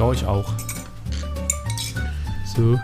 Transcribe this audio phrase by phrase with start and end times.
[0.00, 0.50] Ja, ich auch.
[2.56, 2.80] So.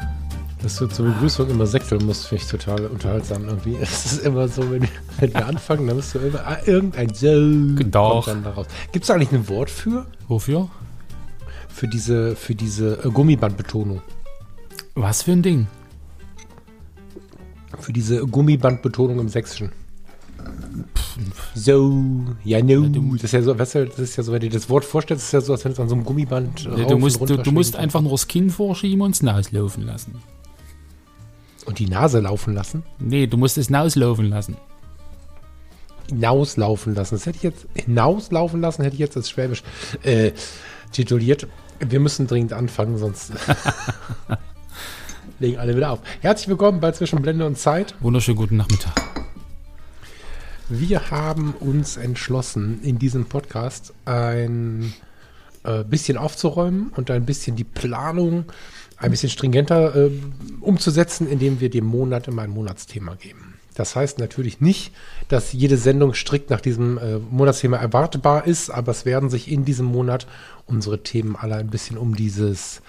[0.63, 3.75] Dass du zur Begrüßung immer säckeln musst, finde ich total unterhaltsam irgendwie.
[3.81, 4.87] Es ist immer so, wenn,
[5.19, 8.27] wenn wir anfangen, dann musst du immer ah, irgendein So Doch.
[8.27, 8.67] kommt dann daraus.
[8.93, 10.05] Gibt es eigentlich ein Wort für?
[10.29, 10.69] Wofür?
[11.69, 14.03] Für diese, für diese äh, Gummibandbetonung.
[14.95, 15.69] Was für ein Ding?
[17.81, 19.73] Für diese Gummibandbetonung im Sächsischen.
[21.55, 22.03] So,
[22.45, 22.87] ja, no.
[23.15, 25.25] Das ist ja so, weißt du, das ist ja so, wenn du das Wort vorstellst,
[25.25, 26.67] ist ja so, als wenn es an so einem Gummiband.
[26.67, 29.51] äh, Nee, rauf du, musst, du, du musst einfach nur das Kinn vorschieben und Naus
[29.53, 30.21] laufen lassen.
[31.65, 32.83] Und die Nase laufen lassen.
[32.99, 34.57] Nee, du musst es hinauslaufen lassen.
[36.09, 37.17] Hinauslaufen lassen.
[37.17, 39.63] Das hätte ich jetzt, hinauslaufen lassen, hätte ich jetzt als Schwäbisch
[40.03, 40.31] äh,
[40.93, 41.49] tituliert.
[41.81, 43.33] Wir müssen dringend anfangen, sonst
[45.41, 46.01] legen alle wieder auf.
[46.21, 47.95] Herzlich willkommen bei Zwischen Blende und Zeit.
[48.01, 49.16] Wunderschönen guten Nachmittag.
[50.69, 54.93] Wir haben uns entschlossen, in diesem Podcast ein
[55.63, 58.47] äh, bisschen aufzuräumen und ein bisschen die Planung
[58.97, 60.11] ein bisschen stringenter äh,
[60.61, 63.55] umzusetzen, indem wir dem Monat immer ein Monatsthema geben.
[63.75, 64.93] Das heißt natürlich nicht,
[65.29, 69.65] dass jede Sendung strikt nach diesem äh, Monatsthema erwartbar ist, aber es werden sich in
[69.65, 70.27] diesem Monat
[70.67, 72.83] unsere Themen alle ein bisschen um dieses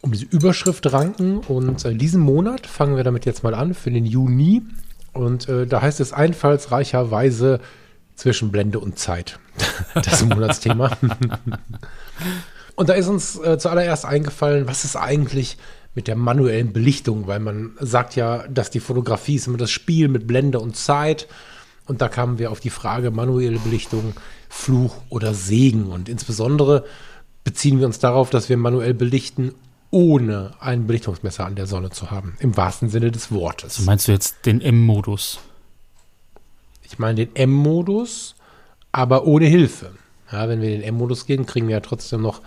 [0.00, 3.90] um diese Überschrift ranken und äh, diesen Monat fangen wir damit jetzt mal an für
[3.90, 4.62] den Juni
[5.12, 7.60] und äh, da heißt es einfallsreicherweise
[8.14, 9.38] zwischen Blende und Zeit.
[9.94, 10.96] Das Monatsthema.
[12.76, 15.58] und da ist uns äh, zuallererst eingefallen, was ist eigentlich
[15.94, 20.08] mit der manuellen Belichtung, weil man sagt ja, dass die Fotografie ist immer das Spiel
[20.08, 21.28] mit Blende und Zeit.
[21.86, 24.14] Und da kamen wir auf die Frage manuelle Belichtung,
[24.48, 25.86] Fluch oder Segen.
[25.86, 26.84] Und insbesondere
[27.44, 29.54] beziehen wir uns darauf, dass wir manuell belichten,
[29.92, 32.34] ohne ein Belichtungsmesser an der Sonne zu haben.
[32.40, 33.76] Im wahrsten Sinne des Wortes.
[33.76, 35.38] Also meinst du jetzt den M-Modus?
[36.82, 38.34] Ich meine den M-Modus,
[38.90, 39.90] aber ohne Hilfe.
[40.32, 42.40] Ja, wenn wir in den M-Modus gehen, kriegen wir ja trotzdem noch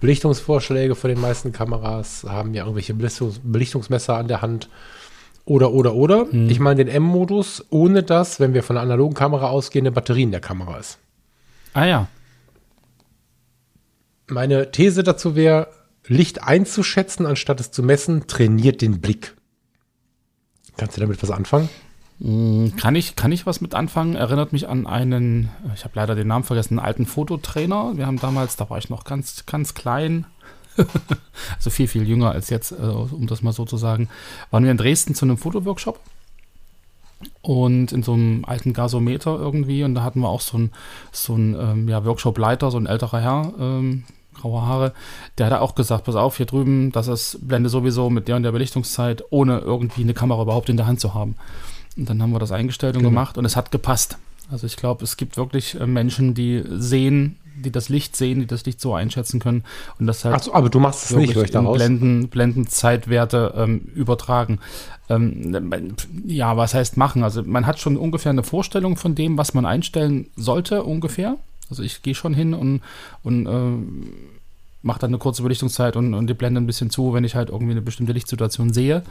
[0.00, 4.68] Belichtungsvorschläge von den meisten Kameras, haben ja irgendwelche Belichtungs Belichtungsmesser an der Hand.
[5.44, 6.26] Oder, oder, oder.
[6.32, 10.24] Ich meine den M-Modus, ohne dass, wenn wir von einer analogen Kamera ausgehen, eine Batterie
[10.24, 10.98] in der Kamera ist.
[11.72, 12.08] Ah ja.
[14.26, 15.68] Meine These dazu wäre,
[16.08, 19.36] Licht einzuschätzen, anstatt es zu messen, trainiert den Blick.
[20.76, 21.68] Kannst du damit was anfangen?
[22.76, 24.16] Kann ich, kann ich was mit anfangen?
[24.16, 27.96] Erinnert mich an einen, ich habe leider den Namen vergessen, einen alten Fototrainer.
[27.96, 30.26] Wir haben damals, da war ich noch ganz, ganz klein,
[31.56, 34.08] also viel, viel jünger als jetzt, äh, um das mal so zu sagen,
[34.50, 36.00] waren wir in Dresden zu einem Fotoworkshop
[37.42, 40.72] und in so einem alten Gasometer irgendwie und da hatten wir auch so einen
[41.12, 44.04] so ein, ähm, ja, Workshop-Leiter, so ein älterer Herr, ähm,
[44.38, 44.92] graue Haare,
[45.36, 48.42] der hat auch gesagt, pass auf, hier drüben, das ist Blende sowieso mit der und
[48.44, 51.36] der Belichtungszeit, ohne irgendwie eine Kamera überhaupt in der Hand zu haben.
[51.96, 53.10] Und dann haben wir das eingestellt und Genau.
[53.10, 54.18] gemacht und es hat gepasst.
[54.50, 58.46] Also ich glaube, es gibt wirklich äh, Menschen, die sehen, die das Licht sehen, die
[58.46, 59.64] das Licht so einschätzen können
[59.98, 61.76] und das halt Achso, aber du machst es nicht, in daraus.
[61.76, 64.58] Blenden, Blendenzeitwerte ähm, übertragen.
[65.08, 65.84] Ähm,
[66.24, 67.24] ja, was heißt machen?
[67.24, 71.36] Also man hat schon ungefähr eine Vorstellung von dem, was man einstellen sollte, ungefähr.
[71.70, 72.82] Also ich gehe schon hin und,
[73.22, 74.16] und äh,
[74.82, 77.50] mache dann eine kurze Belichtungszeit und, und die Blende ein bisschen zu, wenn ich halt
[77.50, 79.02] irgendwie eine bestimmte Lichtsituation sehe.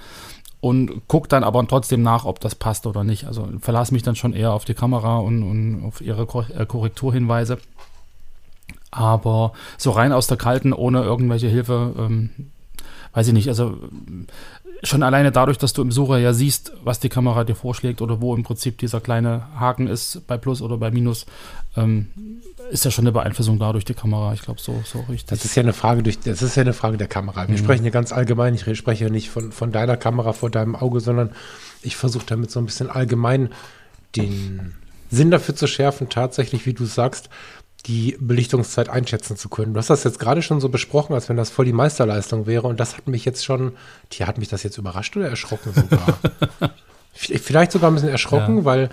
[0.59, 3.25] Und gucke dann aber trotzdem nach, ob das passt oder nicht.
[3.25, 7.59] Also verlasse mich dann schon eher auf die Kamera und, und auf ihre äh, Korrekturhinweise.
[8.89, 12.29] Aber so rein aus der Kalten, ohne irgendwelche Hilfe, ähm,
[13.13, 13.49] weiß ich nicht.
[13.49, 13.77] Also
[14.83, 18.21] schon alleine dadurch, dass du im Sucher ja siehst, was die Kamera dir vorschlägt oder
[18.21, 21.25] wo im Prinzip dieser kleine Haken ist, bei Plus oder bei Minus,
[21.77, 22.07] ähm,
[22.69, 24.33] ist ja schon eine Beeinflussung dadurch die Kamera.
[24.33, 25.25] Ich glaube, so, so richtig.
[25.27, 27.47] Das ist ja eine Frage durch, das ist ja eine Frage der Kamera.
[27.47, 28.55] Wir sprechen ja ganz allgemein.
[28.55, 31.31] Ich spreche ja nicht von, von deiner Kamera vor deinem Auge, sondern
[31.81, 33.49] ich versuche damit so ein bisschen allgemein
[34.15, 34.73] den
[35.09, 37.29] Sinn dafür zu schärfen, tatsächlich, wie du sagst,
[37.85, 39.73] die Belichtungszeit einschätzen zu können.
[39.73, 42.67] Du hast das jetzt gerade schon so besprochen, als wenn das voll die Meisterleistung wäre.
[42.67, 43.73] Und das hat mich jetzt schon,
[44.09, 46.19] tja, hat mich das jetzt überrascht oder erschrocken sogar?
[47.17, 48.65] Vielleicht sogar ein bisschen erschrocken, Ja.
[48.65, 48.89] weil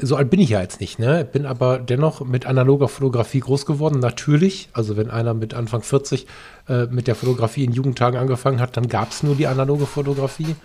[0.00, 1.24] so alt bin ich ja jetzt nicht, ne?
[1.24, 4.00] Bin aber dennoch mit analoger Fotografie groß geworden.
[4.00, 6.26] Natürlich, also wenn einer mit Anfang 40
[6.68, 10.56] äh, mit der Fotografie in Jugendtagen angefangen hat, dann gab es nur die analoge Fotografie.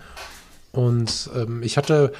[0.72, 2.12] Und ähm, ich hatte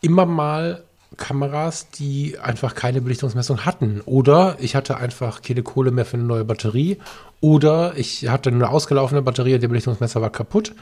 [0.00, 0.82] immer mal
[1.16, 4.00] Kameras, die einfach keine Belichtungsmessung hatten.
[4.04, 6.98] Oder ich hatte einfach keine Kohle mehr für eine neue Batterie.
[7.40, 10.72] Oder ich hatte eine ausgelaufene Batterie, der Belichtungsmesser war kaputt.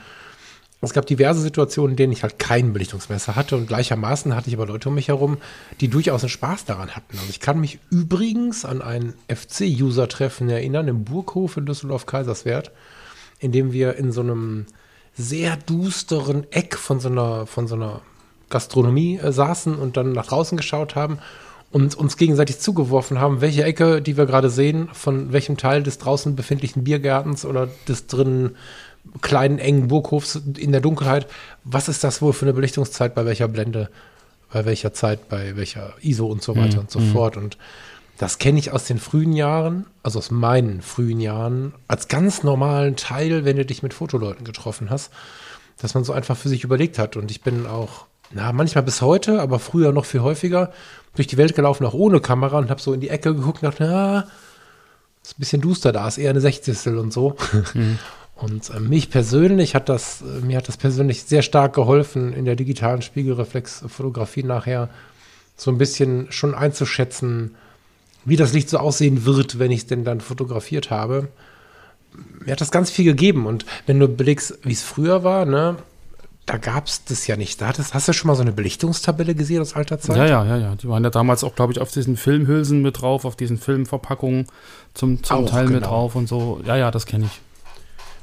[0.84, 4.56] Es gab diverse Situationen, in denen ich halt kein Belichtungsmesser hatte und gleichermaßen hatte ich
[4.56, 5.38] aber Leute um mich herum,
[5.80, 7.18] die durchaus einen Spaß daran hatten.
[7.18, 12.72] Also ich kann mich übrigens an ein FC-User-Treffen erinnern im Burghof in Düsseldorf-Kaiserswerth,
[13.38, 14.66] in dem wir in so einem
[15.14, 18.00] sehr dusteren Eck von so einer, von so einer
[18.50, 21.20] Gastronomie äh, saßen und dann nach draußen geschaut haben
[21.70, 25.98] und uns gegenseitig zugeworfen haben, welche Ecke, die wir gerade sehen, von welchem Teil des
[25.98, 28.56] draußen befindlichen Biergartens oder des drinnen
[29.20, 31.26] kleinen, engen Burghofs in der Dunkelheit,
[31.64, 33.90] was ist das wohl für eine Belichtungszeit bei welcher Blende,
[34.52, 36.80] bei welcher Zeit, bei welcher ISO und so weiter mhm.
[36.80, 37.12] und so mhm.
[37.12, 37.36] fort.
[37.36, 37.58] Und
[38.18, 42.96] das kenne ich aus den frühen Jahren, also aus meinen frühen Jahren, als ganz normalen
[42.96, 45.10] Teil, wenn du dich mit Fotoleuten getroffen hast,
[45.80, 47.16] dass man so einfach für sich überlegt hat.
[47.16, 50.72] Und ich bin auch na, manchmal bis heute, aber früher noch viel häufiger,
[51.14, 53.68] durch die Welt gelaufen, auch ohne Kamera und habe so in die Ecke geguckt und
[53.68, 54.26] dachte, na,
[55.22, 57.36] ist ein bisschen duster da, ist eher eine Sechzigstel und so.
[57.74, 57.98] Mhm.
[58.42, 62.44] Und äh, mich persönlich hat das, äh, mir hat das persönlich sehr stark geholfen, in
[62.44, 64.88] der digitalen Spiegelreflexfotografie nachher
[65.56, 67.54] so ein bisschen schon einzuschätzen,
[68.24, 71.28] wie das Licht so aussehen wird, wenn ich es denn dann fotografiert habe.
[72.44, 73.46] Mir hat das ganz viel gegeben.
[73.46, 75.76] Und wenn du belegst, wie es früher war, ne,
[76.44, 77.60] da gab es das ja nicht.
[77.60, 80.16] Da hattest, hast du schon mal so eine Belichtungstabelle gesehen aus alter Zeit?
[80.16, 80.74] Ja, ja, ja, ja.
[80.74, 84.46] Die waren ja damals auch, glaube ich, auf diesen Filmhülsen mit drauf, auf diesen Filmverpackungen
[84.94, 85.76] zum, zum auch, Teil genau.
[85.76, 86.60] mit drauf und so.
[86.66, 87.40] Ja, ja, das kenne ich.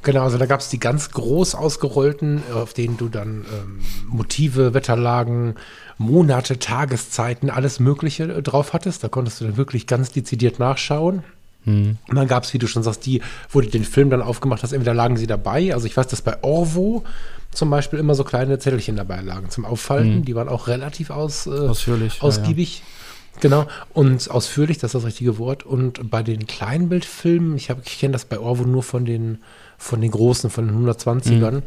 [0.01, 4.73] Genau, also da gab es die ganz groß ausgerollten, auf denen du dann ähm, Motive,
[4.73, 5.55] Wetterlagen,
[5.97, 9.03] Monate, Tageszeiten, alles Mögliche äh, drauf hattest.
[9.03, 11.23] Da konntest du dann wirklich ganz dezidiert nachschauen.
[11.65, 11.97] Mhm.
[12.07, 14.63] Und dann gab es, wie du schon sagst, die, wo du den Film dann aufgemacht
[14.63, 15.73] hast, entweder lagen sie dabei.
[15.73, 17.03] Also ich weiß, dass bei Orvo
[17.51, 20.19] zum Beispiel immer so kleine Zettelchen dabei lagen zum Auffalten.
[20.19, 20.25] Mhm.
[20.25, 22.79] Die waren auch relativ aus, äh, ausführlich, ausgiebig.
[22.79, 23.39] Ja, ja.
[23.41, 25.63] Genau, und ausführlich, das ist das richtige Wort.
[25.63, 29.39] Und bei den Kleinbildfilmen, ich, ich kenne das bei Orvo nur von den,
[29.79, 31.51] von den großen, von den 120ern.
[31.51, 31.63] Mhm.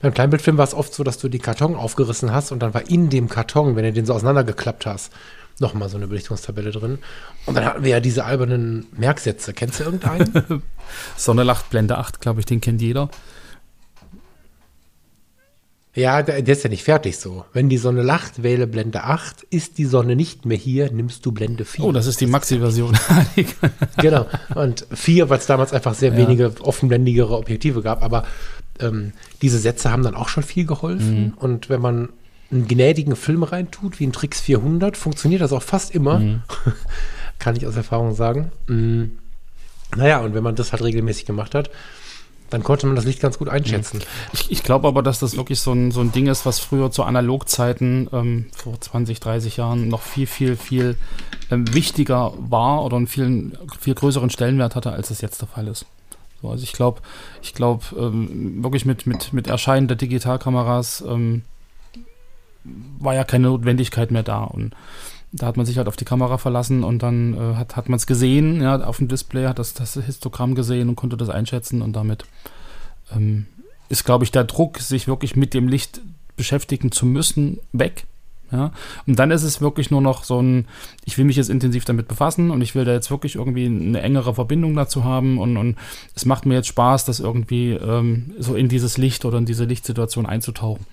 [0.00, 2.88] Beim Kleinbildfilm war es oft so, dass du die Karton aufgerissen hast und dann war
[2.88, 5.12] in dem Karton, wenn du den so auseinandergeklappt hast,
[5.60, 6.98] nochmal so eine Belichtungstabelle drin.
[7.46, 9.54] Und dann hatten wir ja diese albernen Merksätze.
[9.54, 10.62] Kennst du irgendeinen?
[11.16, 13.08] Sonderlacht, Blende 8, glaube ich, den kennt jeder.
[15.94, 17.44] Ja, der, ist ja nicht fertig so.
[17.52, 19.44] Wenn die Sonne lacht, wähle Blende 8.
[19.50, 21.84] Ist die Sonne nicht mehr hier, nimmst du Blende 4.
[21.84, 22.98] Oh, das ist die Maxi-Version.
[23.98, 24.26] genau.
[24.56, 26.16] Und 4, weil es damals einfach sehr ja.
[26.16, 28.02] wenige offenblendigere Objektive gab.
[28.02, 28.24] Aber
[28.80, 31.26] ähm, diese Sätze haben dann auch schon viel geholfen.
[31.26, 31.34] Mhm.
[31.36, 32.08] Und wenn man
[32.50, 36.18] einen gnädigen Film reintut, wie ein Trix 400, funktioniert das auch fast immer.
[36.18, 36.42] Mhm.
[37.38, 38.50] Kann ich aus Erfahrung sagen.
[38.66, 39.12] Mhm.
[39.96, 41.70] Naja, und wenn man das halt regelmäßig gemacht hat,
[42.50, 44.00] dann konnte man das Licht ganz gut einschätzen.
[44.32, 46.90] Ich, ich glaube aber, dass das wirklich so ein, so ein Ding ist, was früher
[46.90, 50.96] zu Analogzeiten ähm, vor 20, 30 Jahren noch viel, viel, viel
[51.50, 55.68] ähm, wichtiger war oder einen viel, viel größeren Stellenwert hatte, als es jetzt der Fall
[55.68, 55.86] ist.
[56.42, 57.00] So, also ich glaube,
[57.42, 61.42] ich glaube ähm, wirklich mit, mit, mit Erscheinen der Digitalkameras ähm,
[62.98, 64.74] war ja keine Notwendigkeit mehr da und
[65.34, 67.96] da hat man sich halt auf die Kamera verlassen und dann äh, hat, hat man
[67.96, 71.82] es gesehen, ja, auf dem Display, hat das, das Histogramm gesehen und konnte das einschätzen
[71.82, 72.24] und damit
[73.14, 73.46] ähm,
[73.88, 76.00] ist, glaube ich, der Druck, sich wirklich mit dem Licht
[76.36, 78.06] beschäftigen zu müssen, weg.
[78.52, 78.72] Ja?
[79.06, 80.66] Und dann ist es wirklich nur noch so ein,
[81.04, 84.00] ich will mich jetzt intensiv damit befassen und ich will da jetzt wirklich irgendwie eine
[84.00, 85.76] engere Verbindung dazu haben und, und
[86.14, 89.64] es macht mir jetzt Spaß, das irgendwie ähm, so in dieses Licht oder in diese
[89.64, 90.86] Lichtsituation einzutauchen.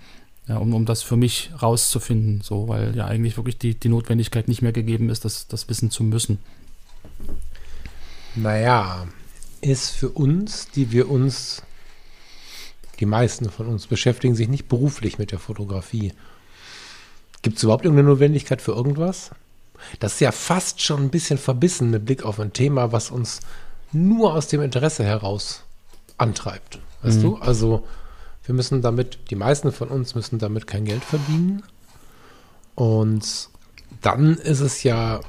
[0.48, 4.48] Ja, um, um das für mich rauszufinden, so, weil ja eigentlich wirklich die, die Notwendigkeit
[4.48, 6.39] nicht mehr gegeben ist, das, das wissen zu müssen.
[8.36, 9.07] Naja,
[9.62, 11.62] ist für uns, die wir uns,
[13.00, 16.13] die meisten von uns beschäftigen sich nicht beruflich mit der Fotografie.
[17.41, 19.31] Gibt es überhaupt irgendeine Notwendigkeit für irgendwas?
[20.00, 23.39] Das ist ja fast schon ein bisschen verbissen mit Blick auf ein Thema, was uns
[23.91, 25.63] nur aus dem Interesse heraus
[26.17, 26.79] antreibt.
[27.01, 27.24] Weißt mhm.
[27.24, 27.36] du?
[27.38, 27.86] Also
[28.45, 31.63] wir müssen damit, die meisten von uns müssen damit kein Geld verdienen.
[32.75, 33.50] Und
[34.01, 35.21] dann ist es ja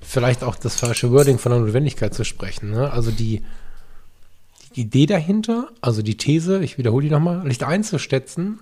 [0.00, 2.70] vielleicht auch das falsche Wording von der Notwendigkeit zu sprechen.
[2.70, 2.90] Ne?
[2.90, 3.42] Also die,
[4.74, 8.60] die Idee dahinter, also die These, ich wiederhole die nochmal, Licht einzuschätzen,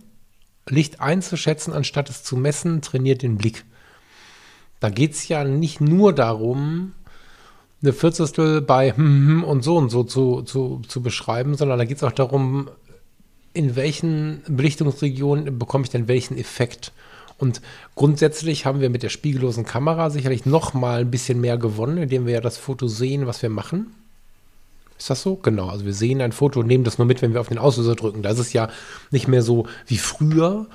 [0.69, 3.65] Licht einzuschätzen, anstatt es zu messen, trainiert den Blick.
[4.81, 6.93] Da geht es ja nicht nur darum,
[7.83, 11.85] eine Vierzigstel bei hm, hm, und so und so zu, zu, zu beschreiben, sondern da
[11.85, 12.71] geht es auch darum,
[13.55, 16.93] in welchen Belichtungsregionen bekomme ich denn welchen Effekt?
[17.39, 17.61] Und
[17.95, 22.27] grundsätzlich haben wir mit der spiegellosen Kamera sicherlich noch mal ein bisschen mehr gewonnen, indem
[22.27, 23.95] wir ja das Foto sehen, was wir machen.
[24.99, 25.37] Ist das so?
[25.37, 25.69] Genau.
[25.69, 27.97] Also wir sehen ein Foto und nehmen das nur mit, wenn wir auf den Auslöser
[27.97, 28.23] drücken.
[28.23, 28.69] Da ist es ja
[29.11, 30.67] nicht mehr so wie früher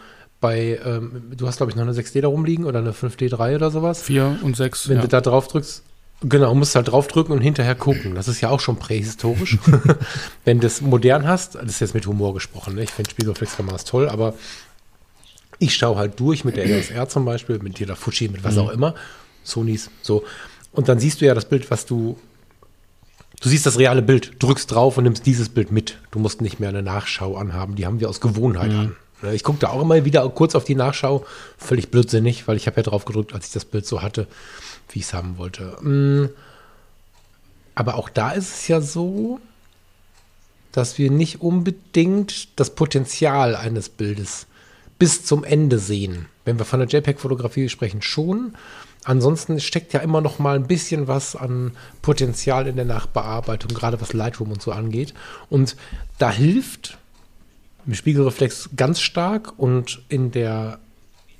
[0.42, 3.72] bei, ähm, du hast glaube ich noch eine 6D da rumliegen oder eine 5D3 oder
[3.72, 4.02] sowas.
[4.02, 4.90] 4 und 6.
[4.90, 5.02] Wenn ja.
[5.04, 5.84] du da drauf drückst,
[6.22, 8.16] genau, musst halt draufdrücken und hinterher gucken.
[8.16, 9.58] Das ist ja auch schon prähistorisch.
[10.46, 12.84] Wenn du es modern hast, das ist jetzt mit Humor gesprochen, ne?
[12.84, 14.34] ich finde Spiegelreflexkameras toll, aber
[15.60, 18.70] ich schaue halt durch mit der LSR zum Beispiel, mit der Fuji, mit was auch
[18.70, 18.96] immer,
[19.44, 20.24] Sonys, so.
[20.72, 22.18] Und dann siehst du ja das Bild, was du,
[23.42, 25.98] du siehst das reale Bild, drückst drauf und nimmst dieses Bild mit.
[26.12, 28.96] Du musst nicht mehr eine Nachschau anhaben, die haben wir aus Gewohnheit an.
[29.22, 31.26] Ne, Ich gucke da auch immer wieder kurz auf die Nachschau,
[31.58, 34.28] völlig blödsinnig, weil ich habe ja drauf gedrückt, als ich das Bild so hatte,
[34.90, 35.78] wie ich es haben wollte.
[35.82, 36.30] Mm,
[37.76, 39.40] Aber auch da ist es ja so,
[40.72, 44.48] dass wir nicht unbedingt das Potenzial eines Bildes
[45.00, 46.28] bis zum Ende sehen.
[46.46, 48.54] Wenn wir von der JPEG-Fotografie sprechen, schon.
[49.06, 54.02] Ansonsten steckt ja immer noch mal ein bisschen was an Potenzial in der Nachbearbeitung, gerade
[54.02, 55.14] was Lightroom und so angeht.
[55.50, 55.78] Und
[56.18, 56.98] da hilft
[57.86, 60.80] im Spiegelreflex ganz stark und in der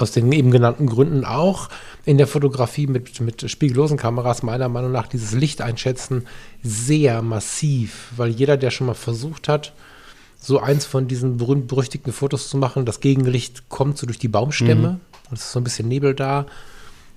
[0.02, 1.70] aus den eben genannten Gründen auch.
[2.06, 6.26] In der Fotografie mit, mit spiegellosen Kameras meiner Meinung nach dieses Licht einschätzen
[6.64, 9.74] sehr massiv, weil jeder, der schon mal versucht hat,
[10.40, 15.00] so eins von diesen berühmt-berüchtigten Fotos zu machen, das Gegenlicht kommt so durch die Baumstämme.
[15.30, 16.46] Und es ist so ein bisschen Nebel da.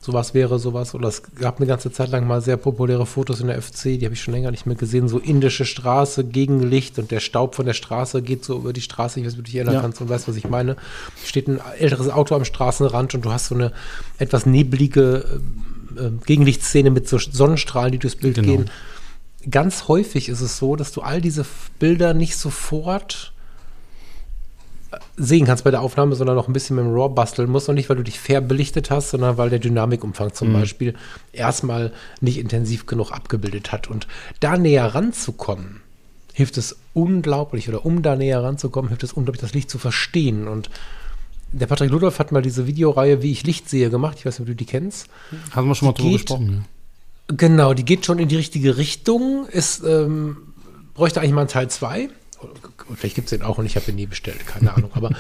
[0.05, 0.97] Sowas wäre sowas.
[0.97, 4.05] Oder es gab eine ganze Zeit lang mal sehr populäre Fotos in der FC, die
[4.05, 5.07] habe ich schon länger nicht mehr gesehen.
[5.09, 9.21] So indische Straße, Gegenlicht und der Staub von der Straße geht so über die Straße.
[9.21, 9.81] Ich weiß, wie du dich erinnern Ja.
[9.81, 10.77] kannst und weißt, was ich meine.
[11.25, 13.71] Steht ein älteres Auto am Straßenrand und du hast so eine
[14.19, 15.41] etwas neblige
[15.97, 18.49] äh, äh, Gegenlichtszene mit so Sonnenstrahlen, die durchs Bild Genau.
[18.49, 18.71] gehen.
[19.51, 21.47] Ganz häufig ist es so, dass du all diese
[21.79, 23.33] Bilder nicht sofort
[25.17, 27.69] sehen kannst bei der Aufnahme, sondern noch ein bisschen mit dem RAW basteln musst.
[27.69, 30.95] Und nicht, weil du dich fair belichtet hast, sondern weil der Dynamikumfang zum Beispiel
[31.33, 33.89] erstmal nicht intensiv genug abgebildet hat.
[33.89, 34.07] Und
[34.41, 35.81] da näher ranzukommen,
[36.33, 40.49] hilft es unglaublich, oder um da näher ranzukommen, hilft es unglaublich, das Licht zu verstehen.
[40.49, 40.71] Und
[41.53, 44.17] der Patrick Ludolf hat mal diese Videoreihe, wie ich Licht sehe, gemacht.
[44.19, 45.07] Ich weiß nicht, ob du die kennst.
[45.53, 46.65] Haben wir schon mal Die drüber geht- gesprochen.
[47.29, 49.47] Genau, die geht schon in die richtige Richtung.
[49.47, 50.37] Ist, ähm,
[50.95, 52.09] bräuchte eigentlich mal einen Teil 2.
[52.95, 54.91] Vielleicht gibt es den auch und ich habe ihn nie bestellt, keine Ahnung.
[54.95, 55.11] Aber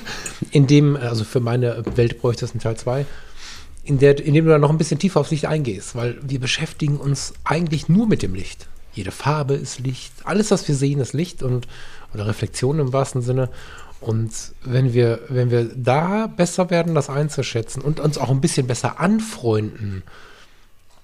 [0.50, 3.06] in dem, also für meine Welt bräuchte es einen Teil 2,
[3.84, 6.96] in, in dem du dann noch ein bisschen tiefer aufs Licht eingehst, weil wir beschäftigen
[6.96, 8.66] uns eigentlich nur mit dem Licht.
[8.92, 11.66] Jede Farbe ist Licht, alles, was wir sehen, ist Licht und
[12.14, 13.50] oder Reflexion im wahrsten Sinne.
[14.00, 18.66] Und wenn wir, wenn wir da besser werden, das einzuschätzen und uns auch ein bisschen
[18.66, 20.02] besser anfreunden,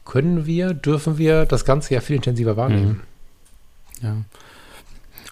[0.05, 3.01] können wir, dürfen wir das Ganze ja viel intensiver wahrnehmen.
[4.03, 4.17] Ja.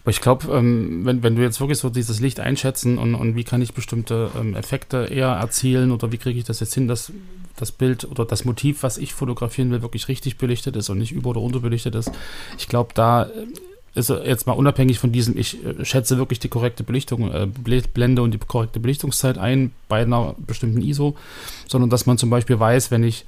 [0.02, 3.36] Aber ich glaube, ähm, wenn, wenn du jetzt wirklich so dieses Licht einschätzen und, und
[3.36, 6.88] wie kann ich bestimmte ähm, Effekte eher erzielen oder wie kriege ich das jetzt hin,
[6.88, 7.12] dass
[7.56, 11.12] das Bild oder das Motiv, was ich fotografieren will, wirklich richtig belichtet ist und nicht
[11.12, 12.10] über- oder unterbelichtet ist.
[12.56, 13.28] Ich glaube, da äh,
[13.94, 17.88] ist jetzt mal unabhängig von diesem, ich äh, schätze wirklich die korrekte Belichtung, äh, Ble-
[17.92, 21.16] Blende und die korrekte Belichtungszeit ein bei einer bestimmten ISO,
[21.66, 23.24] sondern dass man zum Beispiel weiß, wenn ich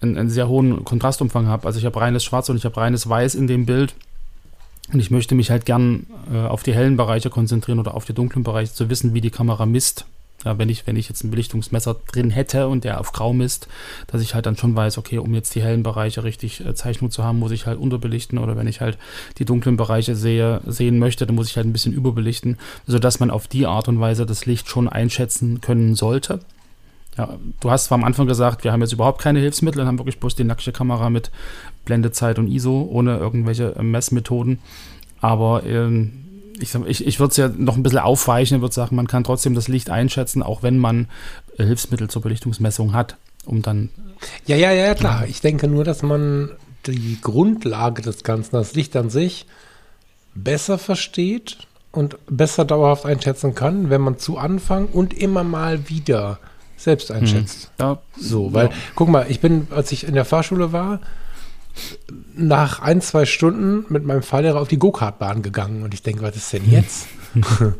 [0.00, 3.08] einen, einen sehr hohen Kontrastumfang habe, also ich habe reines Schwarz und ich habe reines
[3.08, 3.94] Weiß in dem Bild,
[4.90, 8.14] und ich möchte mich halt gern äh, auf die hellen Bereiche konzentrieren oder auf die
[8.14, 10.06] dunklen Bereiche, zu wissen, wie die Kamera misst.
[10.44, 13.68] Ja, wenn ich, wenn ich jetzt ein Belichtungsmesser drin hätte und der auf grau misst,
[14.08, 17.12] dass ich halt dann schon weiß, okay, um jetzt die hellen Bereiche richtig äh, Zeichnung
[17.12, 18.98] zu haben, muss ich halt unterbelichten oder wenn ich halt
[19.38, 22.58] die dunklen Bereiche sehe, sehen möchte, dann muss ich halt ein bisschen überbelichten,
[22.88, 26.40] sodass man auf die Art und Weise das Licht schon einschätzen können sollte.
[27.16, 29.98] Ja, du hast zwar am Anfang gesagt, wir haben jetzt überhaupt keine Hilfsmittel und haben
[29.98, 31.30] wirklich bloß die nackte Kamera mit
[31.84, 34.60] Blendezeit und ISO, ohne irgendwelche äh, Messmethoden.
[35.20, 36.24] Aber ähm,
[36.58, 39.24] ich, ich, ich würde es ja noch ein bisschen aufweichen und würde sagen, man kann
[39.24, 41.08] trotzdem das Licht einschätzen, auch wenn man
[41.58, 43.90] äh, Hilfsmittel zur Belichtungsmessung hat, um dann
[44.46, 45.26] Ja, ja, ja, klar.
[45.26, 46.50] Ich denke nur, dass man
[46.86, 49.46] die Grundlage des Ganzen, das Licht an sich,
[50.34, 51.58] besser versteht
[51.90, 56.38] und besser dauerhaft einschätzen kann, wenn man zu Anfang und immer mal wieder
[56.82, 57.70] selbst einschätzt.
[57.80, 61.00] ja, So, weil, guck mal, ich bin, als ich in der Fahrschule war,
[62.34, 66.36] nach ein, zwei Stunden mit meinem Fahrlehrer auf die Go-Kart-Bahn gegangen und ich denke, was
[66.36, 67.08] ist denn jetzt?
[67.34, 67.74] und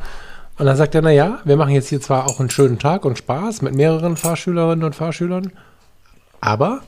[0.67, 3.63] dann sagt er, naja, wir machen jetzt hier zwar auch einen schönen Tag und Spaß
[3.63, 5.53] mit mehreren Fahrschülerinnen und Fahrschülern,
[6.41, 6.81] aber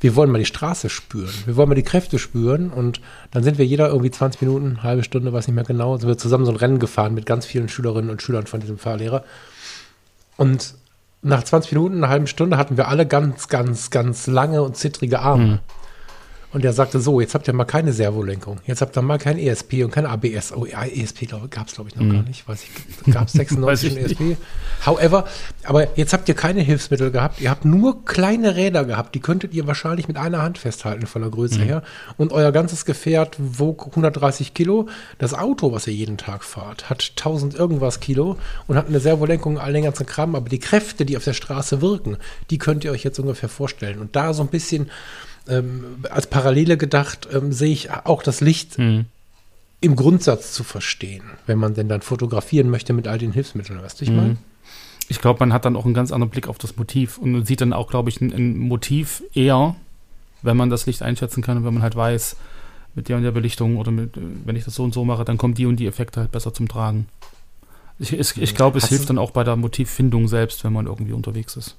[0.00, 1.32] wir wollen mal die Straße spüren.
[1.46, 5.02] Wir wollen mal die Kräfte spüren und dann sind wir jeder irgendwie 20 Minuten, halbe
[5.02, 7.68] Stunde, weiß nicht mehr genau, sind wir zusammen so ein Rennen gefahren mit ganz vielen
[7.68, 9.24] Schülerinnen und Schülern von diesem Fahrlehrer.
[10.36, 10.74] Und
[11.22, 15.20] nach 20 Minuten, einer halben Stunde hatten wir alle ganz, ganz, ganz lange und zittrige
[15.20, 15.44] Arme.
[15.44, 15.60] Und
[16.56, 19.38] Und der sagte so, jetzt habt ihr mal keine Servolenkung, jetzt habt ihr mal kein
[19.38, 20.54] ESP und kein ABS.
[20.56, 22.12] Oh, ja, ESP gab es glaube ich noch mhm.
[22.14, 24.38] gar nicht, weiß ich, gab es 96 schon ESP.
[24.86, 25.26] However,
[25.64, 29.52] aber jetzt habt ihr keine Hilfsmittel gehabt, ihr habt nur kleine Räder gehabt, die könntet
[29.52, 31.64] ihr wahrscheinlich mit einer Hand festhalten von der Größe mhm.
[31.64, 31.82] her.
[32.16, 34.88] Und euer ganzes Gefährt wog 130 Kilo.
[35.18, 39.58] Das Auto, was ihr jeden Tag fahrt, hat 1000 irgendwas Kilo und hat eine Servolenkung,
[39.58, 42.16] all den ganzen Kram, aber die Kräfte, die auf der Straße wirken,
[42.48, 43.98] die könnt ihr euch jetzt ungefähr vorstellen.
[43.98, 44.90] Und da so ein bisschen
[45.48, 49.06] ähm, als Parallele gedacht, ähm, sehe ich auch das Licht mhm.
[49.80, 54.00] im Grundsatz zu verstehen, wenn man denn dann fotografieren möchte mit all den Hilfsmitteln, weißt
[54.00, 54.16] du, ich mhm.
[54.16, 54.36] meine?
[55.08, 57.60] Ich glaube, man hat dann auch einen ganz anderen Blick auf das Motiv und sieht
[57.60, 59.76] dann auch, glaube ich, ein, ein, Motiv eher,
[60.42, 62.36] wenn man das Licht einschätzen kann und wenn man halt weiß,
[62.96, 65.38] mit der und der Belichtung oder mit, wenn ich das so und so mache, dann
[65.38, 67.06] kommen die und die Effekte halt besser zum Tragen.
[67.98, 70.86] Ich, ich, ich glaube, es Hast hilft dann auch bei der Motivfindung selbst, wenn man
[70.86, 71.76] irgendwie unterwegs ist.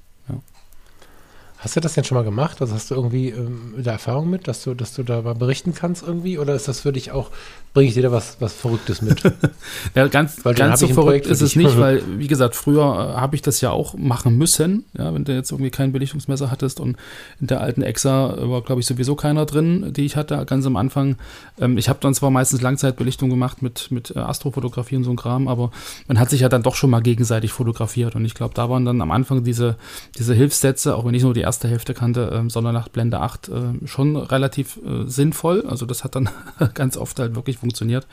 [1.60, 2.60] Hast du das denn schon mal gemacht?
[2.60, 5.74] Also hast du irgendwie ähm, da Erfahrung mit, dass du, dass du da mal berichten
[5.74, 6.38] kannst irgendwie?
[6.38, 7.30] Oder ist das für dich auch,
[7.74, 9.20] bringe ich dir da was, was Verrücktes mit?
[9.96, 13.42] ja, ganz, ganz so verrückt ist es nicht, weil, wie gesagt, früher äh, habe ich
[13.42, 14.84] das ja auch machen müssen.
[14.96, 16.96] Ja, wenn du jetzt irgendwie kein Belichtungsmesser hattest und
[17.40, 20.76] in der alten Exa war, glaube ich, sowieso keiner drin, die ich hatte, ganz am
[20.76, 21.16] Anfang.
[21.60, 25.16] Ähm, ich habe dann zwar meistens Langzeitbelichtung gemacht mit, mit äh, Astrofotografie und so ein
[25.16, 25.72] Kram, aber
[26.06, 28.14] man hat sich ja dann doch schon mal gegenseitig fotografiert.
[28.14, 29.74] Und ich glaube, da waren dann am Anfang diese,
[30.16, 33.48] diese Hilfssätze, auch wenn ich nur die erste Hälfte kannte, äh, sondern nach Blende 8
[33.48, 35.64] äh, schon relativ äh, sinnvoll.
[35.66, 36.28] Also das hat dann
[36.74, 38.06] ganz oft halt wirklich funktioniert.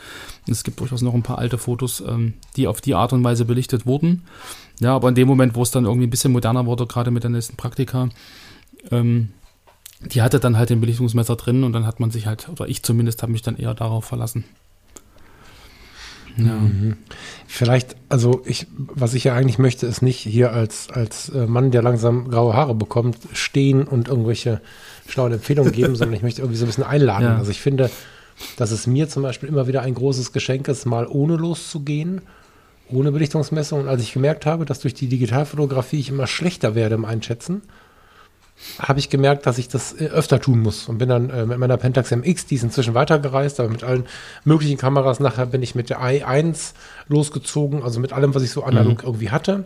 [0.48, 3.44] Es gibt durchaus noch ein paar alte Fotos, ähm, die auf die Art und Weise
[3.44, 4.24] belichtet wurden.
[4.80, 7.24] Ja, aber in dem Moment, wo es dann irgendwie ein bisschen moderner wurde, gerade mit
[7.24, 8.10] der nächsten Praktika,
[8.90, 9.30] ähm,
[10.02, 12.84] die hatte dann halt den Belichtungsmesser drin und dann hat man sich halt, oder ich
[12.84, 14.46] zumindest habe mich dann eher darauf verlassen.
[16.38, 16.54] Ja.
[16.54, 16.98] Mhm.
[17.48, 21.72] Vielleicht, also ich, was ich ja eigentlich möchte, ist nicht hier als, als äh, Mann,
[21.72, 24.62] der langsam graue Haare bekommt, stehen und irgendwelche
[25.08, 27.26] schlauen Empfehlungen geben, sondern ich möchte irgendwie so ein bisschen einladen.
[27.26, 27.38] Ja.
[27.38, 27.90] Also ich finde,
[28.58, 32.22] dass es mir zum Beispiel immer wieder ein großes Geschenk ist, mal ohne loszugehen,
[32.90, 33.82] ohne Belichtungsmessung.
[33.82, 37.62] Und als ich gemerkt habe, dass durch die Digitalfotografie ich immer schlechter werde im Einschätzen,
[38.80, 41.58] habe ich gemerkt, dass ich das äh, öfter tun muss und bin dann äh, mit
[41.58, 44.06] meiner Pentax MX, die ist inzwischen weitergereist, aber mit allen
[44.44, 45.20] möglichen Kameras.
[45.20, 46.74] Nachher bin ich mit der i1
[47.08, 49.08] losgezogen, also mit allem, was ich so analog mhm.
[49.08, 49.66] irgendwie hatte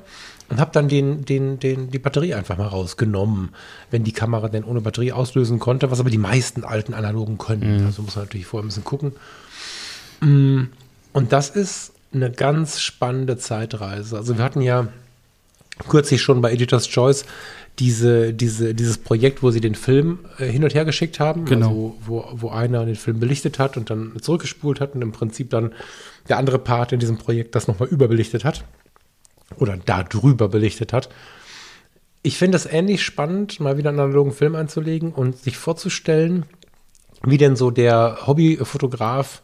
[0.50, 3.50] und habe dann den, den, den, die Batterie einfach mal rausgenommen,
[3.91, 7.82] wenn die Kamera denn ohne Batterie auslösen konnte, was aber die meisten alten analogen können.
[7.82, 7.86] Mhm.
[7.86, 9.13] Also muss man natürlich vorher ein bisschen gucken.
[10.21, 10.63] Mm,
[11.13, 14.17] und das ist eine ganz spannende Zeitreise.
[14.17, 14.88] Also wir hatten ja
[15.88, 17.25] kürzlich schon bei Editor's Choice
[17.80, 21.68] diese, diese, dieses Projekt, wo sie den Film äh, hin und her geschickt haben, genau.
[21.68, 25.50] also wo, wo einer den Film belichtet hat und dann zurückgespult hat und im Prinzip
[25.50, 25.74] dann
[26.28, 28.65] der andere Part in diesem Projekt das nochmal überbelichtet hat
[29.58, 31.10] oder darüber belichtet hat.
[32.22, 36.46] Ich finde es ähnlich spannend, mal wieder einen analogen Film einzulegen und sich vorzustellen,
[37.24, 39.42] wie denn so der Hobbyfotograf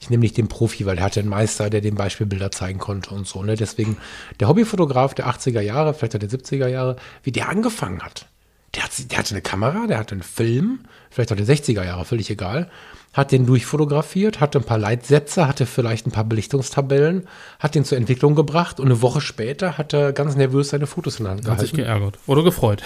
[0.00, 3.14] ich nehme nicht den Profi, weil er hatte einen Meister, der dem Beispielbilder zeigen konnte
[3.14, 3.42] und so.
[3.42, 3.56] Ne?
[3.56, 3.96] Deswegen
[4.40, 8.26] der Hobbyfotograf der 80er Jahre, vielleicht auch der 70er Jahre, wie der angefangen hat.
[8.74, 9.10] Der, hat.
[9.10, 10.80] der hatte eine Kamera, der hatte einen Film,
[11.10, 12.70] vielleicht auch der 60er Jahre, völlig egal.
[13.14, 17.26] Hat den durchfotografiert, hatte ein paar Leitsätze, hatte vielleicht ein paar Belichtungstabellen,
[17.58, 21.18] hat den zur Entwicklung gebracht und eine Woche später hat er ganz nervös seine Fotos
[21.18, 21.62] in der Hand gehalten.
[21.62, 22.82] Hat sich geärgert oder gefreut.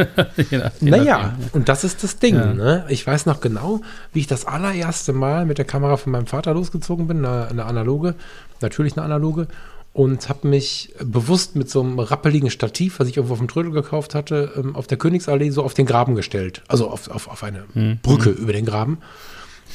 [0.80, 2.34] naja, und das ist das Ding.
[2.34, 2.52] Ja.
[2.52, 2.84] Ne?
[2.88, 3.80] Ich weiß noch genau,
[4.12, 7.64] wie ich das allererste Mal mit der Kamera von meinem Vater losgezogen bin, eine, eine
[7.64, 8.14] analoge,
[8.60, 9.48] natürlich eine analoge,
[9.92, 13.72] und habe mich bewusst mit so einem rappeligen Stativ, was ich irgendwo auf dem Trödel
[13.72, 16.62] gekauft hatte, ähm, auf der Königsallee so auf den Graben gestellt.
[16.68, 17.98] Also auf, auf, auf eine mhm.
[18.00, 18.98] Brücke über den Graben.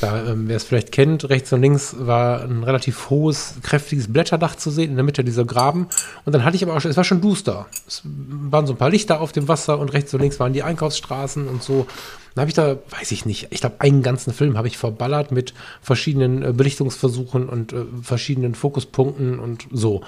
[0.01, 4.55] Da, ähm, wer es vielleicht kennt, rechts und links war ein relativ hohes, kräftiges Blätterdach
[4.55, 5.88] zu sehen, in der Mitte dieser Graben.
[6.25, 7.67] Und dann hatte ich aber auch schon, es war schon duster.
[7.88, 10.63] Es waren so ein paar Lichter auf dem Wasser und rechts und links waren die
[10.63, 11.88] Einkaufsstraßen und so.
[12.34, 15.31] Dann habe ich da, weiß ich nicht, ich glaube, einen ganzen Film habe ich verballert
[15.31, 20.01] mit verschiedenen äh, Belichtungsversuchen und äh, verschiedenen Fokuspunkten und so.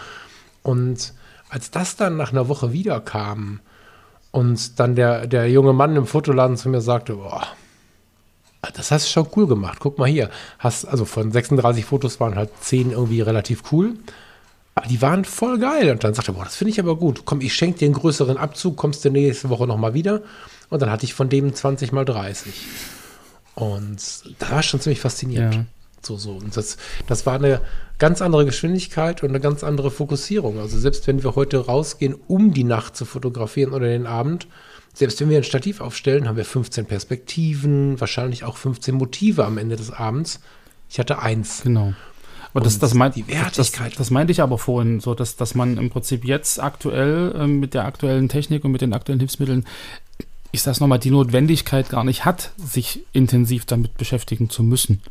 [0.64, 1.14] Und
[1.50, 3.62] als das dann nach einer Woche wiederkam
[4.32, 7.48] und dann der, der junge Mann im Fotoladen zu mir sagte, boah,
[8.62, 9.78] das hast du schon cool gemacht.
[9.80, 10.30] Guck mal hier.
[10.60, 13.94] Hast, also von 36 Fotos waren halt 10 irgendwie relativ cool.
[14.76, 15.92] Aber die waren voll geil.
[15.92, 17.24] Und dann sagte er, boah, das finde ich aber gut.
[17.26, 20.22] Komm, ich schenke dir einen größeren Abzug, kommst du nächste Woche nochmal wieder.
[20.70, 22.54] Und dann hatte ich von dem 20 mal 30.
[23.56, 23.98] Und
[24.40, 25.56] da war schon ziemlich faszinierend.
[25.56, 25.66] Ja.
[26.02, 26.32] So, so.
[26.32, 27.62] Und das, das war eine
[27.98, 30.60] ganz andere Geschwindigkeit und eine ganz andere Fokussierung.
[30.60, 34.48] Also selbst wenn wir heute rausgehen, um die Nacht zu fotografieren oder den Abend,
[34.94, 39.58] selbst wenn wir ein Stativ aufstellen, haben wir 15 Perspektiven, wahrscheinlich auch 15 Motive am
[39.58, 40.40] Ende des Abends.
[40.90, 41.62] Ich hatte eins.
[41.64, 41.94] Genau.
[42.54, 43.92] Aber das, das, meint, die Wertigkeit.
[43.92, 47.46] Das, das, meinte ich aber vorhin, so dass, dass man im Prinzip jetzt aktuell äh,
[47.46, 49.66] mit der aktuellen Technik und mit den aktuellen Hilfsmitteln
[50.52, 55.02] ich sag's nochmal, die Notwendigkeit gar nicht hat, sich intensiv damit beschäftigen zu müssen.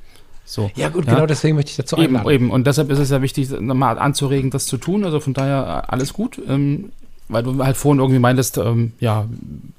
[0.46, 1.14] So, ja, gut, ja.
[1.14, 2.26] genau deswegen möchte ich dazu einladen.
[2.26, 2.50] Eben, eben.
[2.50, 5.04] Und deshalb ist es ja wichtig, nochmal anzuregen, das zu tun.
[5.04, 6.40] Also von daher alles gut.
[6.48, 6.92] Ähm,
[7.28, 9.26] weil du halt vorhin irgendwie meintest, ähm, ja,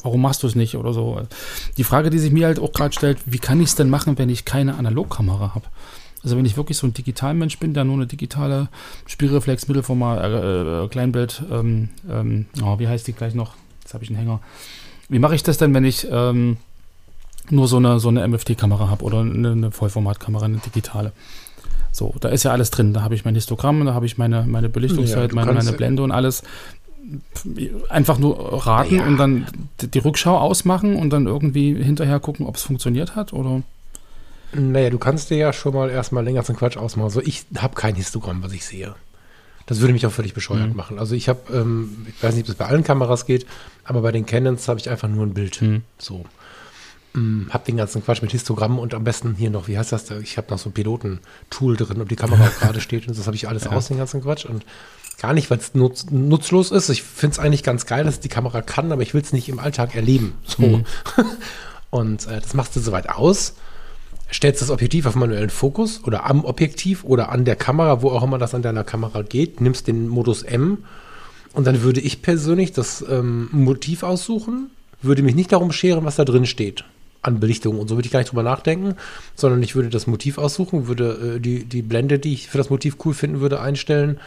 [0.03, 1.21] warum machst du es nicht oder so.
[1.77, 4.17] Die Frage, die sich mir halt auch gerade stellt, wie kann ich es denn machen,
[4.17, 5.65] wenn ich keine Analogkamera habe?
[6.23, 8.67] Also wenn ich wirklich so ein Digitalmensch bin, der nur eine digitale
[9.05, 13.53] Spielreflex, Mittelformat, äh, äh, Kleinbild, ähm, ähm, oh, wie heißt die gleich noch?
[13.81, 14.41] Jetzt habe ich einen Hänger.
[15.07, 16.57] Wie mache ich das denn, wenn ich ähm,
[17.49, 21.11] nur so eine, so eine MFT-Kamera habe oder eine, eine Vollformatkamera, eine digitale?
[21.91, 22.93] So, da ist ja alles drin.
[22.93, 26.03] Da habe ich mein Histogramm, da habe ich meine, meine Belichtungszeit, ja, meine, meine Blende
[26.03, 26.43] und alles
[27.89, 29.07] einfach nur raten ja.
[29.07, 29.47] und dann
[29.79, 33.63] die Rückschau ausmachen und dann irgendwie hinterher gucken, ob es funktioniert hat oder?
[34.53, 37.09] Naja, du kannst dir ja schon mal erstmal länger zum Quatsch ausmachen.
[37.09, 38.95] So, ich habe kein Histogramm, was ich sehe.
[39.65, 40.75] Das würde mich auch völlig bescheuert mhm.
[40.75, 40.99] machen.
[40.99, 43.45] Also ich habe, ähm, ich weiß nicht, ob das bei allen Kameras geht,
[43.83, 45.61] aber bei den Canons habe ich einfach nur ein Bild.
[45.61, 45.83] Mhm.
[45.97, 46.25] So.
[47.17, 50.09] Ähm, hab den ganzen Quatsch mit Histogramm und am besten hier noch, wie heißt das?
[50.11, 53.35] Ich habe noch so ein Piloten-Tool drin, ob die Kamera gerade steht und das habe
[53.35, 53.71] ich alles ja.
[53.71, 54.45] aus, den ganzen Quatsch.
[54.45, 54.65] Und
[55.19, 56.89] Gar nicht, weil es nutz, nutzlos ist.
[56.89, 59.49] Ich finde es eigentlich ganz geil, dass die Kamera kann, aber ich will es nicht
[59.49, 60.33] im Alltag erleben.
[60.45, 60.61] So.
[60.61, 60.85] Mhm.
[61.89, 63.55] Und äh, das machst du soweit aus.
[64.31, 68.21] Stellst das Objektiv auf manuellen Fokus oder am Objektiv oder an der Kamera, wo auch
[68.21, 70.83] immer das an deiner Kamera geht, nimmst den Modus M
[71.53, 74.69] und dann würde ich persönlich das ähm, Motiv aussuchen,
[75.01, 76.83] würde mich nicht darum scheren, was da drin steht
[77.27, 78.95] an Belichtung und so würde ich gar nicht drüber nachdenken,
[79.35, 82.69] sondern ich würde das Motiv aussuchen, würde äh, die, die Blende, die ich für das
[82.69, 84.19] Motiv cool finden würde, einstellen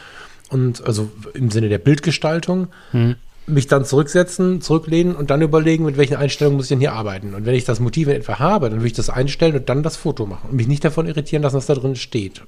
[0.50, 3.16] und also im Sinne der Bildgestaltung, hm.
[3.46, 7.34] mich dann zurücksetzen, zurücklehnen und dann überlegen, mit welchen Einstellungen muss ich denn hier arbeiten.
[7.34, 9.82] Und wenn ich das Motiv in etwa habe, dann würde ich das einstellen und dann
[9.82, 12.42] das Foto machen und mich nicht davon irritieren lassen, was da drin steht.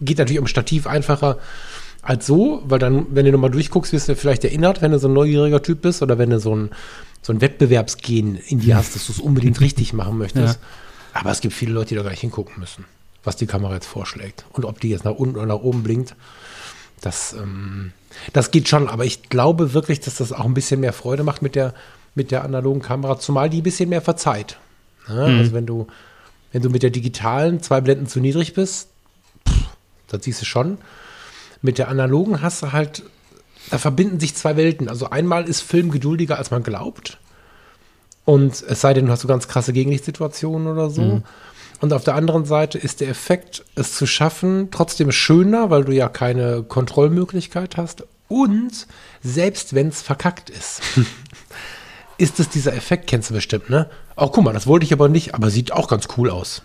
[0.00, 1.38] Geht natürlich um Stativ einfacher
[2.06, 5.08] als so, weil dann, wenn du nochmal durchguckst, wirst du vielleicht erinnert, wenn du so
[5.08, 6.70] ein neugieriger Typ bist oder wenn du so ein,
[7.20, 10.54] so ein Wettbewerbsgehen in dir hast, dass du es unbedingt richtig machen möchtest.
[10.54, 11.20] Ja.
[11.20, 12.84] Aber es gibt viele Leute, die da gar nicht hingucken müssen,
[13.24, 14.44] was die Kamera jetzt vorschlägt.
[14.52, 16.14] Und ob die jetzt nach unten oder nach oben blinkt.
[17.00, 17.92] Das, ähm,
[18.32, 21.42] das geht schon, aber ich glaube wirklich, dass das auch ein bisschen mehr Freude macht
[21.42, 21.74] mit der,
[22.14, 24.58] mit der analogen Kamera, zumal die ein bisschen mehr verzeiht.
[25.08, 25.28] Ne?
[25.28, 25.38] Mhm.
[25.38, 25.88] Also wenn du,
[26.52, 28.88] wenn du mit der digitalen zwei Blenden zu niedrig bist,
[29.48, 29.66] pff,
[30.06, 30.78] das siehst du schon.
[31.62, 33.02] Mit der analogen hast du halt,
[33.70, 34.88] da verbinden sich zwei Welten.
[34.88, 37.18] Also einmal ist Film geduldiger, als man glaubt.
[38.24, 41.02] Und es sei denn, du hast so ganz krasse Gegenlichtssituationen oder so.
[41.02, 41.22] Mhm.
[41.80, 45.92] Und auf der anderen Seite ist der Effekt, es zu schaffen, trotzdem schöner, weil du
[45.92, 48.04] ja keine Kontrollmöglichkeit hast.
[48.28, 48.86] Und
[49.22, 50.80] selbst wenn es verkackt ist,
[52.18, 53.88] ist es dieser Effekt, kennst du bestimmt, ne?
[54.16, 56.62] Oh, guck mal, das wollte ich aber nicht, aber sieht auch ganz cool aus.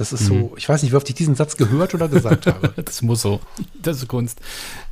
[0.00, 0.48] Das ist mhm.
[0.48, 2.72] so, ich weiß nicht, wie oft ich diesen Satz gehört oder gesagt habe.
[2.82, 3.38] das muss so.
[3.82, 4.40] Das ist Kunst.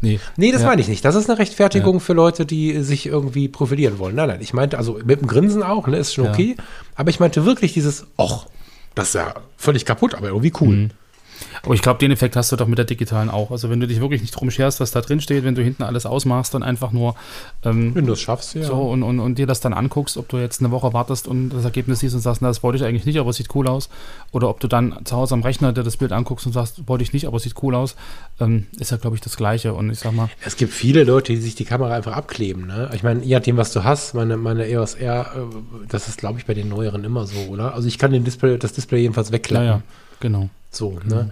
[0.03, 0.21] Nee.
[0.37, 0.67] Nee, das ja.
[0.67, 1.03] meine ich nicht.
[1.03, 2.01] Das ist eine Rechtfertigung ja.
[2.01, 4.15] für Leute, die sich irgendwie profilieren wollen.
[4.17, 6.57] Nein, nein, ich meinte, also mit dem Grinsen auch, ne, ist schon okay.
[6.59, 6.65] Ja.
[6.95, 8.49] Aber ich meinte wirklich dieses, och,
[8.95, 10.77] das ist ja völlig kaputt, aber irgendwie cool.
[10.77, 10.91] Mhm.
[11.63, 13.51] Aber ich glaube, den Effekt hast du doch mit der digitalen auch.
[13.51, 15.83] Also wenn du dich wirklich nicht drum scherst, was da drin steht, wenn du hinten
[15.83, 17.15] alles ausmachst, dann einfach nur
[17.65, 18.63] ähm, wenn du es schaffst, ja.
[18.63, 21.51] So und, und, und dir das dann anguckst, ob du jetzt eine Woche wartest und
[21.51, 23.69] das Ergebnis siehst und sagst, na, das wollte ich eigentlich nicht, aber es sieht cool
[23.69, 23.89] aus.
[24.33, 27.03] Oder ob du dann zu Hause am Rechner dir das Bild anguckst und sagst, wollte
[27.03, 27.97] ich nicht, aber es sieht cool aus,
[28.41, 29.75] ähm, ist ja, glaube ich, das Gleiche.
[29.75, 30.29] Und ich sag mal.
[30.45, 32.67] Es gibt viele Leute, die sich die Kamera einfach abkleben.
[32.67, 32.91] Ne?
[32.95, 36.39] Ich meine, je nachdem, was du hast, meine, meine EOS R, äh, das ist, glaube
[36.39, 37.75] ich, bei den neueren immer so, oder?
[37.75, 39.67] Also ich kann den Display, das Display jedenfalls wegklappen.
[39.67, 39.83] Ja, ja,
[40.21, 40.51] genau.
[40.71, 41.31] So, ne?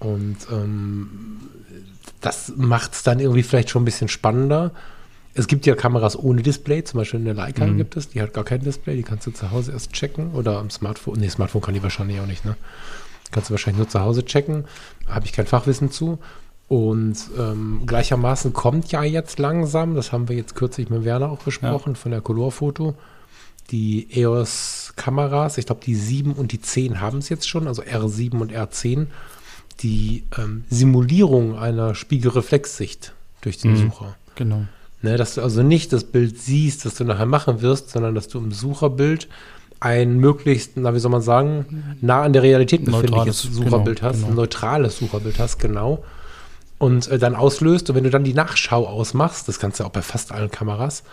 [0.00, 0.08] Mhm.
[0.08, 1.40] Und ähm,
[2.20, 4.72] das macht es dann irgendwie vielleicht schon ein bisschen spannender.
[5.34, 7.76] Es gibt ja Kameras ohne Display, zum Beispiel eine Leica mhm.
[7.76, 10.58] gibt es, die hat gar kein Display, die kannst du zu Hause erst checken oder
[10.58, 11.18] am Smartphone.
[11.20, 12.56] Nee, Smartphone kann die wahrscheinlich auch nicht, ne?
[13.30, 14.64] Kannst du wahrscheinlich nur zu Hause checken.
[15.06, 16.18] Habe ich kein Fachwissen zu.
[16.66, 21.42] Und ähm, gleichermaßen kommt ja jetzt langsam, das haben wir jetzt kürzlich mit Werner auch
[21.42, 21.98] besprochen, ja.
[21.98, 22.94] von der Colorfoto,
[23.70, 28.38] die EOS-Kameras, ich glaube die 7 und die 10 haben es jetzt schon, also R7
[28.38, 29.06] und R10
[29.80, 34.16] die ähm, Simulierung einer Spiegelreflexsicht durch den mhm, Sucher.
[34.34, 34.64] Genau.
[35.00, 38.26] Ne, dass du also nicht das Bild siehst, das du nachher machen wirst, sondern dass
[38.26, 39.28] du im Sucherbild
[39.80, 44.16] ein möglichst, na wie soll man sagen, nah an der Realität befindliches Sucherbild genau, hast,
[44.16, 44.28] genau.
[44.28, 46.02] ein neutrales Sucherbild hast, genau.
[46.78, 49.88] Und äh, dann auslöst und wenn du dann die Nachschau ausmachst, das kannst du ja
[49.88, 51.04] auch bei fast allen Kameras,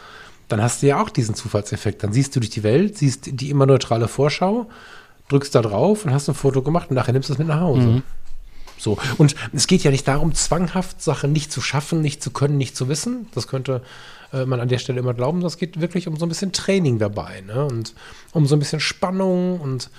[0.47, 2.03] dann hast du ja auch diesen Zufallseffekt.
[2.03, 4.67] Dann siehst du durch die Welt, siehst die immer neutrale Vorschau,
[5.29, 7.61] drückst da drauf und hast ein Foto gemacht und nachher nimmst du es mit nach
[7.61, 7.87] Hause.
[7.87, 8.03] Mhm.
[8.77, 8.97] So.
[9.17, 12.75] Und es geht ja nicht darum, zwanghaft Sachen nicht zu schaffen, nicht zu können, nicht
[12.75, 13.27] zu wissen.
[13.33, 13.81] Das könnte
[14.33, 15.41] äh, man an der Stelle immer glauben.
[15.41, 17.41] Das geht wirklich um so ein bisschen Training dabei.
[17.41, 17.65] Ne?
[17.65, 17.93] Und
[18.33, 19.89] um so ein bisschen Spannung und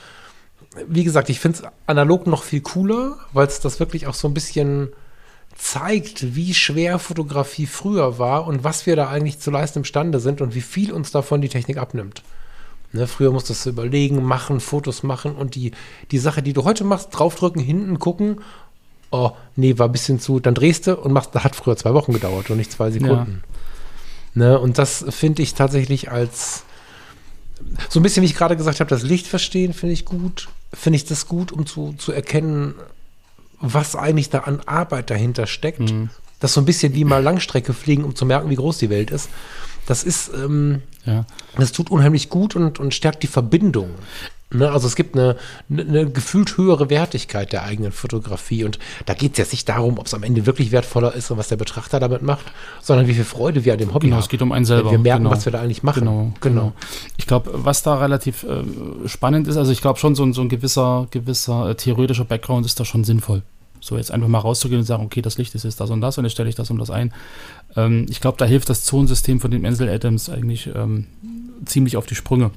[0.87, 4.29] wie gesagt, ich finde es analog noch viel cooler, weil es das wirklich auch so
[4.29, 4.91] ein bisschen
[5.57, 10.41] zeigt, wie schwer Fotografie früher war und was wir da eigentlich zu leisten imstande sind
[10.41, 12.23] und wie viel uns davon die Technik abnimmt.
[12.93, 15.73] Ne, früher musstest du überlegen, machen, Fotos machen und die,
[16.11, 18.41] die Sache, die du heute machst, draufdrücken, hinten gucken,
[19.11, 21.95] oh, nee, war ein bisschen zu, dann drehst du und machst, das hat früher zwei
[21.95, 23.43] Wochen gedauert und nicht zwei Sekunden.
[24.35, 24.43] Ja.
[24.43, 26.65] Ne, und das finde ich tatsächlich als,
[27.89, 30.49] so ein bisschen, wie ich gerade gesagt habe, das Licht verstehen, finde ich gut.
[30.73, 32.75] Finde ich das gut, um zu, zu erkennen,
[33.61, 35.81] was eigentlich da an Arbeit dahinter steckt.
[35.81, 36.11] Mhm.
[36.41, 38.91] Das ist so ein bisschen wie mal Langstrecke fliegen, um zu merken, wie groß die
[38.91, 39.31] Welt ist.
[39.87, 41.25] Das ist, ähm, ja.
[41.57, 43.91] das tut unheimlich gut und, und stärkt die Verbindung.
[44.53, 45.37] Ne, also es gibt eine,
[45.69, 50.07] eine, gefühlt höhere Wertigkeit der eigenen Fotografie und da geht es jetzt nicht darum, ob
[50.07, 52.45] es am Ende wirklich wertvoller ist und was der Betrachter damit macht,
[52.81, 54.23] sondern wie viel Freude wir an dem Hobby genau, haben.
[54.23, 54.93] es geht um einen selber.
[54.93, 55.35] Wir merken, genau.
[55.35, 56.01] was wir da eigentlich machen.
[56.01, 56.61] Genau, genau.
[56.61, 56.73] genau.
[57.17, 58.63] Ich glaube, was da relativ äh,
[59.09, 62.65] spannend ist, also ich glaube schon, so ein, so ein gewisser, gewisser äh, theoretischer Background
[62.67, 63.43] ist da schon sinnvoll.
[63.81, 66.19] So jetzt einfach mal rauszugehen und sagen, okay, das Licht ist jetzt das und das
[66.19, 67.13] und jetzt stelle ich das und das ein.
[67.75, 71.09] Ähm, ich glaube, da hilft das Zonensystem von dem Ansel Adams eigentlich ähm,
[71.65, 72.53] ziemlich auf die Sprünge.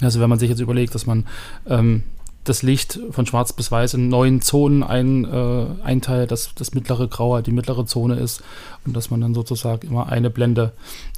[0.00, 1.26] Also wenn man sich jetzt überlegt, dass man
[1.66, 2.04] ähm,
[2.44, 7.08] das Licht von schwarz bis weiß in neun Zonen ein, äh, einteilt, dass das mittlere
[7.08, 8.42] Grau halt die mittlere Zone ist
[8.86, 10.72] und dass man dann sozusagen immer eine Blende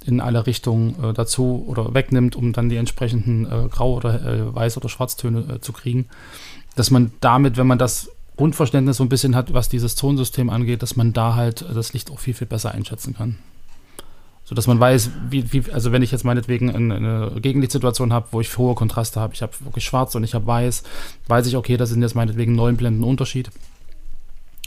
[0.04, 4.42] in alle Richtungen äh, dazu oder wegnimmt, um dann die entsprechenden äh, Grau- oder äh,
[4.42, 6.06] Weiß- oder Schwarztöne äh, zu kriegen.
[6.74, 10.82] Dass man damit, wenn man das Grundverständnis so ein bisschen hat, was dieses Zonensystem angeht,
[10.82, 13.36] dass man da halt das Licht auch viel, viel besser einschätzen kann
[14.50, 18.26] so dass man weiß, wie, wie, also wenn ich jetzt meinetwegen eine, eine Gegenlichtsituation habe,
[18.32, 20.82] wo ich hohe Kontraste habe, ich habe wirklich schwarz und ich habe weiß,
[21.28, 23.52] weiß ich, okay, das sind jetzt meinetwegen neun Blenden Unterschied.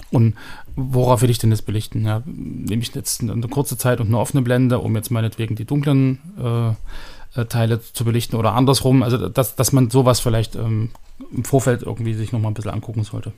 [0.09, 0.35] Und
[0.77, 2.05] worauf will ich denn jetzt belichten?
[2.05, 5.65] Ja, nehme ich jetzt eine kurze Zeit und eine offene Blende, um jetzt meinetwegen die
[5.65, 9.03] dunklen äh, äh, Teile zu belichten oder andersrum.
[9.03, 10.91] Also, dass, dass man sowas vielleicht ähm,
[11.35, 13.33] im Vorfeld irgendwie sich nochmal ein bisschen angucken sollte.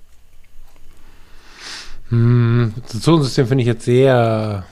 [2.10, 4.64] Hm, das Zonensystem finde ich jetzt sehr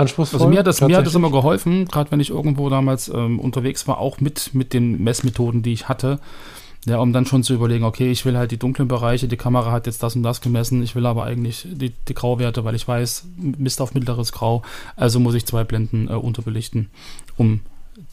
[0.00, 0.40] anspruchsvoll.
[0.40, 3.38] Also mir hat das, mir hat das immer geholfen, gerade wenn ich irgendwo damals ähm,
[3.38, 6.18] unterwegs war, auch mit, mit den Messmethoden, die ich hatte.
[6.86, 9.70] Ja, um dann schon zu überlegen, okay, ich will halt die dunklen Bereiche, die Kamera
[9.70, 12.88] hat jetzt das und das gemessen, ich will aber eigentlich die, die Grauwerte, weil ich
[12.88, 14.62] weiß, Mist auf mittleres Grau,
[14.96, 16.88] also muss ich zwei Blenden äh, unterbelichten,
[17.36, 17.60] um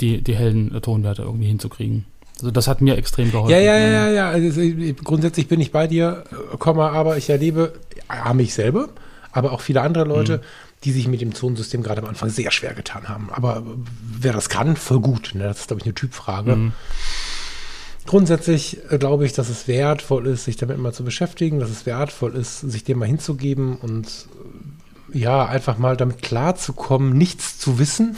[0.02, 2.04] die, die hellen äh, Tonwerte irgendwie hinzukriegen.
[2.40, 3.52] Also das hat mir extrem geholfen.
[3.52, 4.30] Ja, ja, ja, ja, ja.
[4.32, 4.62] Also,
[5.02, 7.72] grundsätzlich bin ich bei dir, äh, aber ich erlebe
[8.10, 8.90] ja, mich selber,
[9.32, 12.52] aber auch viele andere Leute, mhm die sich mit dem Zonensystem gerade am Anfang sehr
[12.52, 13.30] schwer getan haben.
[13.32, 13.64] Aber
[14.20, 15.32] wer das kann, voll gut.
[15.34, 15.44] Ne?
[15.44, 16.56] Das ist, glaube ich, eine Typfrage.
[16.56, 16.74] Mhm.
[18.06, 21.86] Grundsätzlich äh, glaube ich, dass es wertvoll ist, sich damit mal zu beschäftigen, dass es
[21.86, 24.08] wertvoll ist, sich dem mal hinzugeben und
[25.14, 28.18] äh, ja, einfach mal damit klarzukommen, nichts zu wissen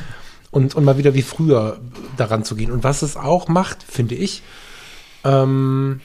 [0.50, 1.80] und, und mal wieder wie früher
[2.16, 2.70] daran zu gehen.
[2.70, 4.42] Und was es auch macht, finde ich,
[5.24, 6.00] ähm,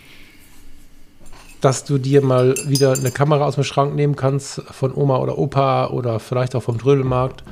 [1.62, 5.38] dass du dir mal wieder eine Kamera aus dem Schrank nehmen kannst von Oma oder
[5.38, 7.44] Opa oder vielleicht auch vom Trödelmarkt,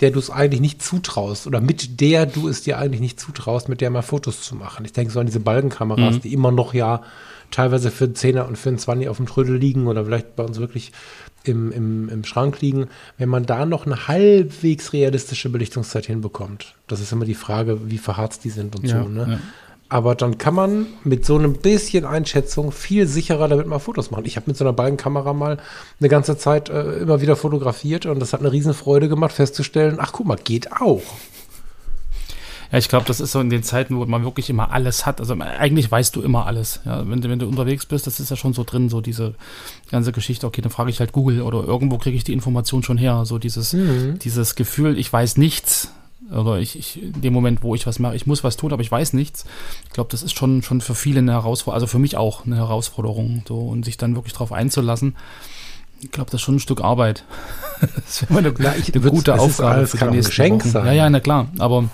[0.00, 3.68] der du es eigentlich nicht zutraust oder mit der du es dir eigentlich nicht zutraust,
[3.68, 4.84] mit der mal Fotos zu machen.
[4.84, 6.20] Ich denke so an diese Balkenkameras, mhm.
[6.20, 7.02] die immer noch ja
[7.50, 10.44] teilweise für einen Zehner und für einen Zwanni auf dem Trödel liegen oder vielleicht bei
[10.44, 10.92] uns wirklich
[11.44, 12.88] im, im, im Schrank liegen.
[13.16, 17.98] Wenn man da noch eine halbwegs realistische Belichtungszeit hinbekommt, das ist immer die Frage, wie
[17.98, 19.08] verharzt die sind und ja, so.
[19.08, 19.26] Ne?
[19.30, 19.38] Ja.
[19.90, 24.26] Aber dann kann man mit so einem bisschen Einschätzung viel sicherer damit mal Fotos machen.
[24.26, 25.58] Ich habe mit so einer Balkenkamera mal
[25.98, 30.12] eine ganze Zeit äh, immer wieder fotografiert und das hat eine Riesenfreude gemacht, festzustellen, ach
[30.12, 31.02] guck mal, geht auch.
[32.70, 35.20] Ja, ich glaube, das ist so in den Zeiten, wo man wirklich immer alles hat.
[35.20, 36.80] Also eigentlich weißt du immer alles.
[36.84, 39.34] Ja, wenn, du, wenn du unterwegs bist, das ist ja schon so drin, so diese
[39.90, 42.98] ganze Geschichte, okay, dann frage ich halt Google oder irgendwo kriege ich die Information schon
[42.98, 43.24] her.
[43.24, 44.18] So dieses, mhm.
[44.18, 45.92] dieses Gefühl, ich weiß nichts,
[46.30, 48.82] oder ich, ich, in dem Moment, wo ich was mache, ich muss was tun, aber
[48.82, 49.44] ich weiß nichts.
[49.84, 52.56] Ich glaube, das ist schon, schon für viele eine Herausforderung, also für mich auch eine
[52.56, 55.16] Herausforderung, so und sich dann wirklich darauf einzulassen.
[56.00, 57.24] Ich glaube, das ist schon ein Stück Arbeit.
[57.80, 60.70] das wäre eine, na, ich, eine gute Aufgabe für die nächsten Geschenk Wochen.
[60.70, 60.86] Sein.
[60.86, 61.48] Ja, ja, na klar.
[61.58, 61.88] Aber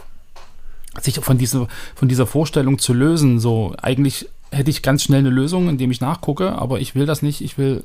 [1.01, 5.31] sich von dieser, von dieser Vorstellung zu lösen, so eigentlich hätte ich ganz schnell eine
[5.31, 7.40] Lösung, indem ich nachgucke, aber ich will das nicht.
[7.40, 7.85] Ich will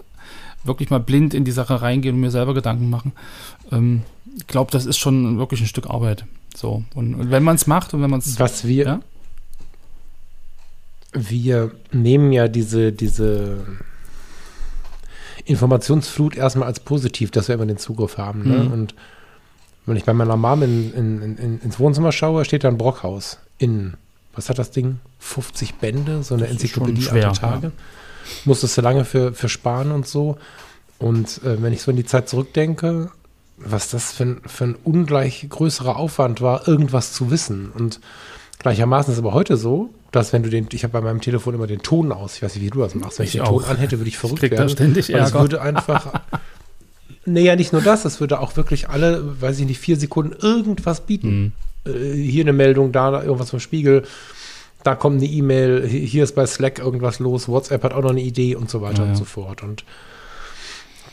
[0.64, 3.14] wirklich mal blind in die Sache reingehen und mir selber Gedanken machen.
[3.72, 4.04] Ähm,
[4.38, 6.26] ich glaube, das ist schon wirklich ein Stück Arbeit.
[6.56, 6.84] So.
[6.96, 8.40] Und, und wenn man es macht und wenn man es.
[8.40, 8.86] Was wir.
[8.86, 9.00] Ja?
[11.14, 13.66] Wir nehmen ja diese, diese
[15.46, 18.48] Informationsflut erstmal als positiv, dass wir immer den Zugriff haben.
[18.48, 18.64] Ne?
[18.66, 18.72] Mhm.
[18.72, 18.96] Und
[19.86, 23.40] wenn ich bei meiner Mom in, in, in, ins Wohnzimmer schaue, steht da ein Brockhaus
[23.58, 23.96] in,
[24.40, 25.00] was hat das Ding?
[25.20, 27.68] 50 Bände, so eine Enzyklopädie schwer, Tage.
[27.68, 27.72] Ja.
[28.46, 30.38] Musstest du lange für, für sparen und so.
[30.98, 33.12] Und äh, wenn ich so in die Zeit zurückdenke,
[33.58, 37.70] was das für ein, für ein ungleich größerer Aufwand war, irgendwas zu wissen.
[37.70, 38.00] Und
[38.60, 41.54] gleichermaßen ist es aber heute so, dass wenn du den, ich habe bei meinem Telefon
[41.54, 43.48] immer den Ton aus, ich weiß nicht, wie du das machst, wenn ich, ich den
[43.48, 43.62] auch.
[43.62, 44.68] Ton anhätte, würde ich verrückt ich werden.
[44.68, 46.22] Da ständig weil es würde einfach,
[47.26, 50.34] nee, ja, nicht nur das, es würde auch wirklich alle, weiß ich nicht, vier Sekunden
[50.42, 51.42] irgendwas bieten.
[51.42, 51.52] Mhm.
[51.86, 54.04] Äh, hier eine Meldung, da irgendwas vom Spiegel,
[54.84, 58.22] da kommt eine E-Mail, hier ist bei Slack irgendwas los, WhatsApp hat auch noch eine
[58.22, 59.10] Idee und so weiter Ja, ja.
[59.12, 59.62] und so fort.
[59.62, 59.84] Und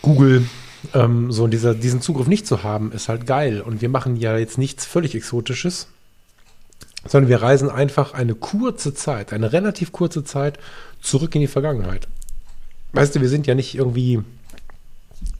[0.03, 0.47] Google,
[0.95, 3.61] ähm, so dieser, diesen Zugriff nicht zu haben, ist halt geil.
[3.61, 5.89] Und wir machen ja jetzt nichts völlig Exotisches,
[7.07, 10.59] sondern wir reisen einfach eine kurze Zeit, eine relativ kurze Zeit
[11.01, 12.07] zurück in die Vergangenheit.
[12.93, 14.23] Weißt du, wir sind ja nicht irgendwie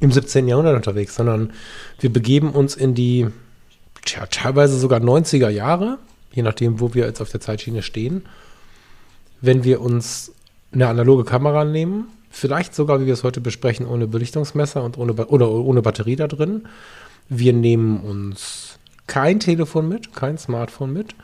[0.01, 0.49] im 17.
[0.49, 1.53] Jahrhundert unterwegs, sondern
[2.01, 3.29] wir begeben uns in die
[4.07, 5.99] tja, teilweise sogar 90er Jahre,
[6.33, 8.25] je nachdem, wo wir jetzt auf der Zeitschiene stehen.
[9.41, 10.33] Wenn wir uns
[10.73, 15.13] eine analoge Kamera nehmen, vielleicht sogar, wie wir es heute besprechen, ohne Belichtungsmesser und ohne,
[15.15, 16.67] oder ohne Batterie da drin.
[17.29, 21.15] Wir nehmen uns kein Telefon mit, kein Smartphone mit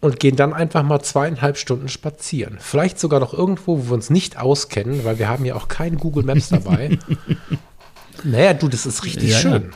[0.00, 2.58] und gehen dann einfach mal zweieinhalb Stunden spazieren.
[2.60, 5.96] Vielleicht sogar noch irgendwo, wo wir uns nicht auskennen, weil wir haben ja auch kein
[5.96, 6.98] Google Maps dabei.
[8.24, 9.62] naja, du, das ist richtig Ja, schön.
[9.64, 9.68] ja.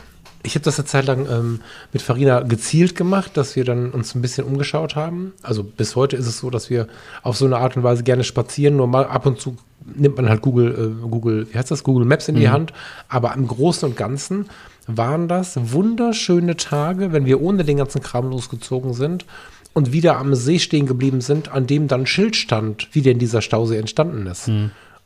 [0.45, 1.61] Ich habe das eine Zeit lang ähm,
[1.93, 5.31] mit Farina gezielt gemacht, dass wir dann uns ein bisschen umgeschaut haben.
[5.41, 6.87] Also bis heute ist es so, dass wir
[7.21, 8.75] auf so eine Art und Weise gerne spazieren.
[8.75, 9.55] Nur mal ab und zu
[9.95, 12.73] nimmt man halt Google, äh, Google, wie heißt das, Google Maps in die Hand.
[13.07, 14.47] Aber im Großen und Ganzen
[14.85, 19.25] waren das wunderschöne Tage, wenn wir ohne den ganzen Kram losgezogen sind
[19.73, 23.41] und wieder am See stehen geblieben sind, an dem dann Schild stand, wie denn dieser
[23.41, 24.47] Stausee entstanden ist.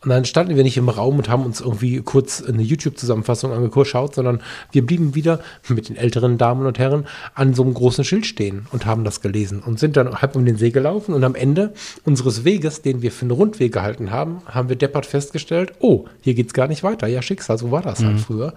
[0.03, 4.13] Und dann standen wir nicht im Raum und haben uns irgendwie kurz eine YouTube-Zusammenfassung angeschaut,
[4.13, 8.27] sondern wir blieben wieder mit den älteren Damen und Herren an so einem großen Schild
[8.27, 11.33] stehen und haben das gelesen und sind dann halb um den See gelaufen und am
[11.33, 11.73] Ende
[12.05, 16.35] unseres Weges, den wir für einen Rundweg gehalten haben, haben wir deppert festgestellt, oh, hier
[16.35, 17.07] geht's gar nicht weiter.
[17.07, 18.53] Ja, Schicksal, so war das halt früher.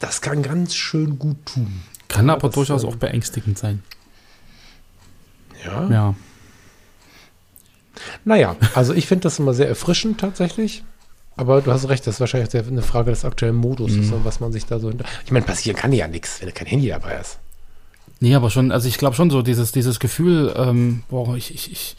[0.00, 1.82] Das kann ganz schön gut tun.
[2.08, 3.82] Kann aber das, durchaus ähm, auch beängstigend sein.
[5.64, 5.88] Ja.
[5.90, 6.14] Ja.
[8.24, 10.84] Naja, also ich finde das immer sehr erfrischend tatsächlich.
[11.36, 14.12] Aber du hast recht, das ist wahrscheinlich sehr- eine Frage des aktuellen Modus, Mhm.
[14.12, 15.04] und was man sich da so hinter.
[15.24, 17.38] Ich meine, passieren kann ja nichts, wenn kein Handy dabei hast.
[18.20, 21.70] Nee, aber schon, also ich glaube schon so, dieses, dieses Gefühl, ähm, boah, ich, ich,
[21.70, 21.96] ich,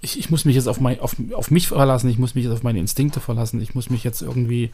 [0.00, 2.52] ich, ich muss mich jetzt auf, mein, auf, auf mich verlassen, ich muss mich jetzt
[2.54, 4.70] auf meine Instinkte verlassen, ich muss mich jetzt irgendwie,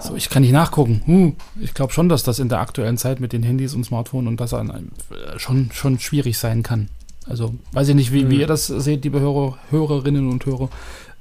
[0.00, 1.02] so, ich kann nicht nachgucken.
[1.06, 4.28] Huh, ich glaube schon, dass das in der aktuellen Zeit mit den Handys und Smartphones
[4.28, 6.88] und das an einem, äh, schon, schon schwierig sein kann.
[7.26, 8.40] Also weiß ich nicht, wie, wie Hm.
[8.40, 10.68] ihr das seht, liebe Hörer, Hörerinnen und Hörer.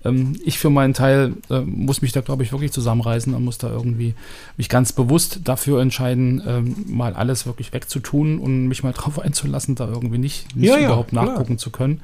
[0.05, 3.57] Ähm, ich für meinen Teil äh, muss mich da, glaube ich, wirklich zusammenreißen und muss
[3.57, 4.15] da irgendwie
[4.57, 9.75] mich ganz bewusst dafür entscheiden, ähm, mal alles wirklich wegzutun und mich mal drauf einzulassen,
[9.75, 11.25] da irgendwie nicht, nicht Ja, ja, überhaupt klar.
[11.25, 12.01] nachgucken zu können.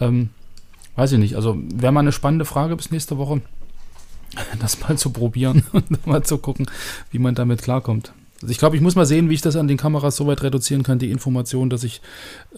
[0.00, 0.30] Ähm,
[0.96, 1.36] weiß ich nicht.
[1.36, 3.42] Also wäre mal eine spannende Frage bis nächste Woche,
[4.60, 6.66] das mal zu probieren und mal zu gucken,
[7.10, 8.12] wie man damit klarkommt.
[8.42, 10.42] Also ich glaube, ich muss mal sehen, wie ich das an den Kameras so weit
[10.42, 12.00] reduzieren kann, die Information, dass ich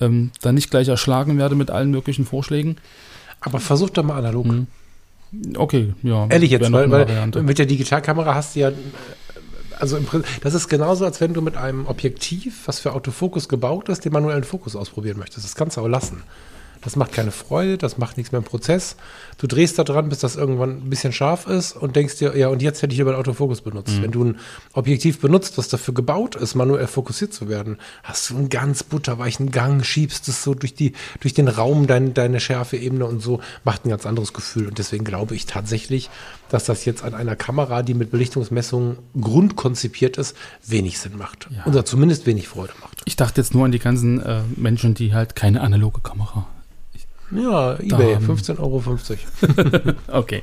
[0.00, 2.76] ähm, da nicht gleich erschlagen werde mit allen möglichen Vorschlägen.
[3.40, 4.46] Aber versuch doch mal analog.
[4.46, 4.66] Mhm.
[5.56, 6.26] Okay, ja.
[6.28, 8.74] Ehrlich jetzt, weil, weil mit der Digitalkamera hast du ja, äh,
[9.78, 13.48] also im Prinzip, das ist genauso, als wenn du mit einem Objektiv, was für Autofokus
[13.48, 15.44] gebaut ist, den manuellen Fokus ausprobieren möchtest.
[15.44, 16.22] Das kannst du aber lassen.
[16.82, 18.96] Das macht keine Freude, das macht nichts mehr im Prozess.
[19.38, 22.48] Du drehst da dran, bis das irgendwann ein bisschen scharf ist und denkst dir, ja,
[22.48, 24.02] und jetzt hätte ich lieber den Autofokus benutzt.
[24.02, 24.38] Wenn du ein
[24.72, 29.50] Objektiv benutzt, was dafür gebaut ist, manuell fokussiert zu werden, hast du einen ganz butterweichen
[29.50, 33.84] Gang, schiebst es so durch, die, durch den Raum, dein, deine Schärfeebene und so, macht
[33.84, 34.68] ein ganz anderes Gefühl.
[34.68, 36.10] Und deswegen glaube ich tatsächlich,
[36.48, 40.36] dass das jetzt an einer Kamera, die mit Belichtungsmessungen grundkonzipiert ist,
[40.66, 41.48] wenig Sinn macht.
[41.50, 41.66] Ja.
[41.66, 43.02] Oder zumindest wenig Freude macht.
[43.04, 46.46] Ich dachte jetzt nur an die ganzen äh, Menschen, die halt keine analoge Kamera.
[47.30, 48.82] Ja, eBay, haben- 15,50 Euro.
[50.08, 50.42] Okay.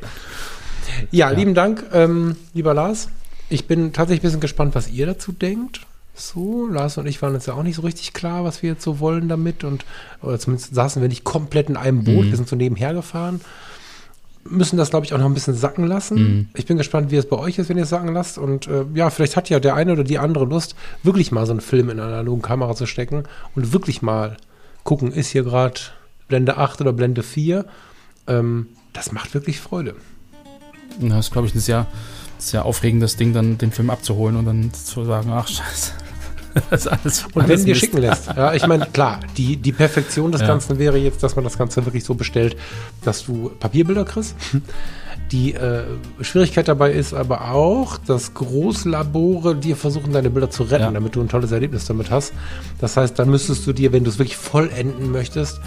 [1.12, 1.38] Ja, Ja.
[1.38, 3.10] lieben Dank, ähm, lieber Lars.
[3.50, 5.82] Ich bin tatsächlich ein bisschen gespannt, was ihr dazu denkt.
[6.18, 8.84] So, Lars und ich waren uns ja auch nicht so richtig klar, was wir jetzt
[8.84, 9.64] so wollen damit.
[9.64, 9.84] Und
[10.22, 12.26] oder zumindest saßen wir nicht komplett in einem Boot.
[12.26, 12.30] Mhm.
[12.30, 13.42] Wir sind so nebenher gefahren.
[14.48, 16.16] Müssen das, glaube ich, auch noch ein bisschen sacken lassen.
[16.18, 16.50] Mhm.
[16.54, 18.38] Ich bin gespannt, wie es bei euch ist, wenn ihr es sacken lasst.
[18.38, 21.52] Und äh, ja, vielleicht hat ja der eine oder die andere Lust, wirklich mal so
[21.52, 23.24] einen Film in einer analogen Kamera zu stecken
[23.56, 24.38] und wirklich mal
[24.84, 25.82] gucken, ist hier gerade
[26.28, 27.66] Blende 8 oder Blende 4.
[28.28, 29.96] Ähm, das macht wirklich Freude.
[31.00, 31.86] Ja, Das ist, glaube ich, ein sehr,
[32.38, 35.92] sehr aufregendes Ding, dann den Film abzuholen und dann zu sagen, ach scheiße.
[36.70, 38.28] Das ist alles, Und wenn alles du dir schicken lässt.
[38.38, 40.48] Ja, ich meine, klar, die, die Perfektion des Ja.
[40.48, 42.56] Ganzen wäre jetzt, dass man das Ganze wirklich so bestellt,
[43.04, 44.36] dass du Papierbilder kriegst.
[45.34, 45.84] Die äh,
[46.22, 50.92] Schwierigkeit dabei ist aber auch, dass Großlabore dir versuchen, deine Bilder zu retten, Ja.
[50.92, 52.32] damit du ein tolles Erlebnis damit hast.
[52.80, 55.60] Das heißt, dann müsstest du dir, wenn du es wirklich vollenden möchtest,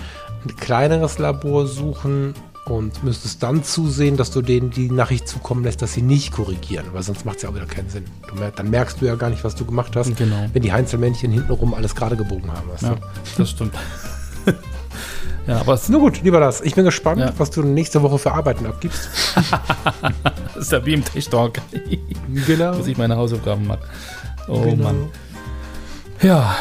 [0.45, 2.35] ein kleineres Labor suchen
[2.67, 6.87] und müsstest dann zusehen, dass du denen die Nachricht zukommen lässt, dass sie nicht korrigieren,
[6.93, 8.05] weil sonst macht es ja auch wieder keinen Sinn.
[8.39, 10.47] Mer dann merkst du ja gar nicht, was du gemacht hast, Genau.
[10.53, 12.69] wenn die Heinzelmännchen hintenrum alles gerade gebogen haben.
[12.83, 13.01] Ja, du?
[13.39, 13.75] das stimmt.
[15.47, 17.33] ja, aber es Nur gut, lieber Lars, ich bin gespannt, Ja.
[17.39, 19.09] was du nächste Woche für Arbeiten abgibst.
[20.59, 21.55] ist ja wie im Tech-Talk.
[22.47, 22.75] Genau.
[22.77, 23.81] Muss ich meine Hausaufgaben machen.
[24.47, 24.85] Oh Genau.
[24.85, 25.09] Mann.
[26.21, 26.55] Ja,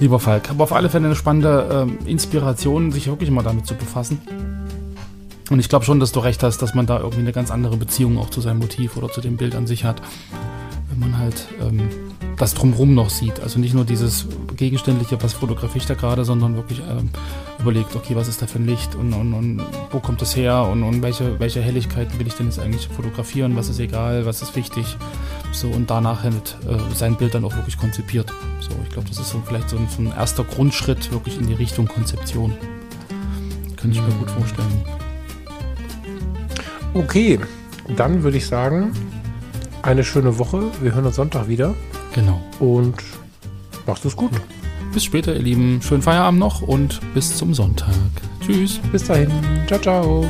[0.00, 0.50] lieber Falk.
[0.50, 4.20] Aber auf alle Fälle eine spannende ähm, Inspiration, sich wirklich mal damit zu befassen.
[5.50, 7.76] Und ich glaube schon, dass du recht hast, dass man da irgendwie eine ganz andere
[7.76, 10.00] Beziehung auch zu seinem Motiv oder zu dem Bild an sich hat,
[10.88, 11.88] wenn man halt ähm,
[12.38, 13.40] das drumherum noch sieht.
[13.40, 14.26] Also nicht nur dieses
[14.56, 17.10] Gegenständliche, was fotografiere ich da gerade, sondern wirklich ähm,
[17.58, 20.66] überlegt, okay, was ist da für ein Licht und, und, und wo kommt das her
[20.70, 24.42] und, und welche, welche Helligkeiten will ich denn jetzt eigentlich fotografieren, was ist egal, was
[24.42, 24.96] ist wichtig.
[25.54, 28.32] So und danach halt äh, sein Bild dann auch wirklich konzipiert.
[28.60, 31.46] So, ich glaube, das ist so vielleicht so ein, so ein erster Grundschritt wirklich in
[31.46, 32.52] die Richtung Konzeption.
[33.76, 34.84] Könnte ich mir gut vorstellen.
[36.94, 37.38] Okay,
[37.96, 38.92] dann würde ich sagen,
[39.82, 40.70] eine schöne Woche.
[40.80, 41.74] Wir hören uns Sonntag wieder
[42.14, 42.40] Genau.
[42.58, 42.94] und
[43.86, 44.32] macht es gut.
[44.92, 45.80] Bis später, ihr Lieben.
[45.82, 47.94] Schönen Feierabend noch und bis zum Sonntag.
[48.40, 48.78] Tschüss.
[48.92, 49.30] Bis dahin.
[49.66, 50.26] Ciao, ciao.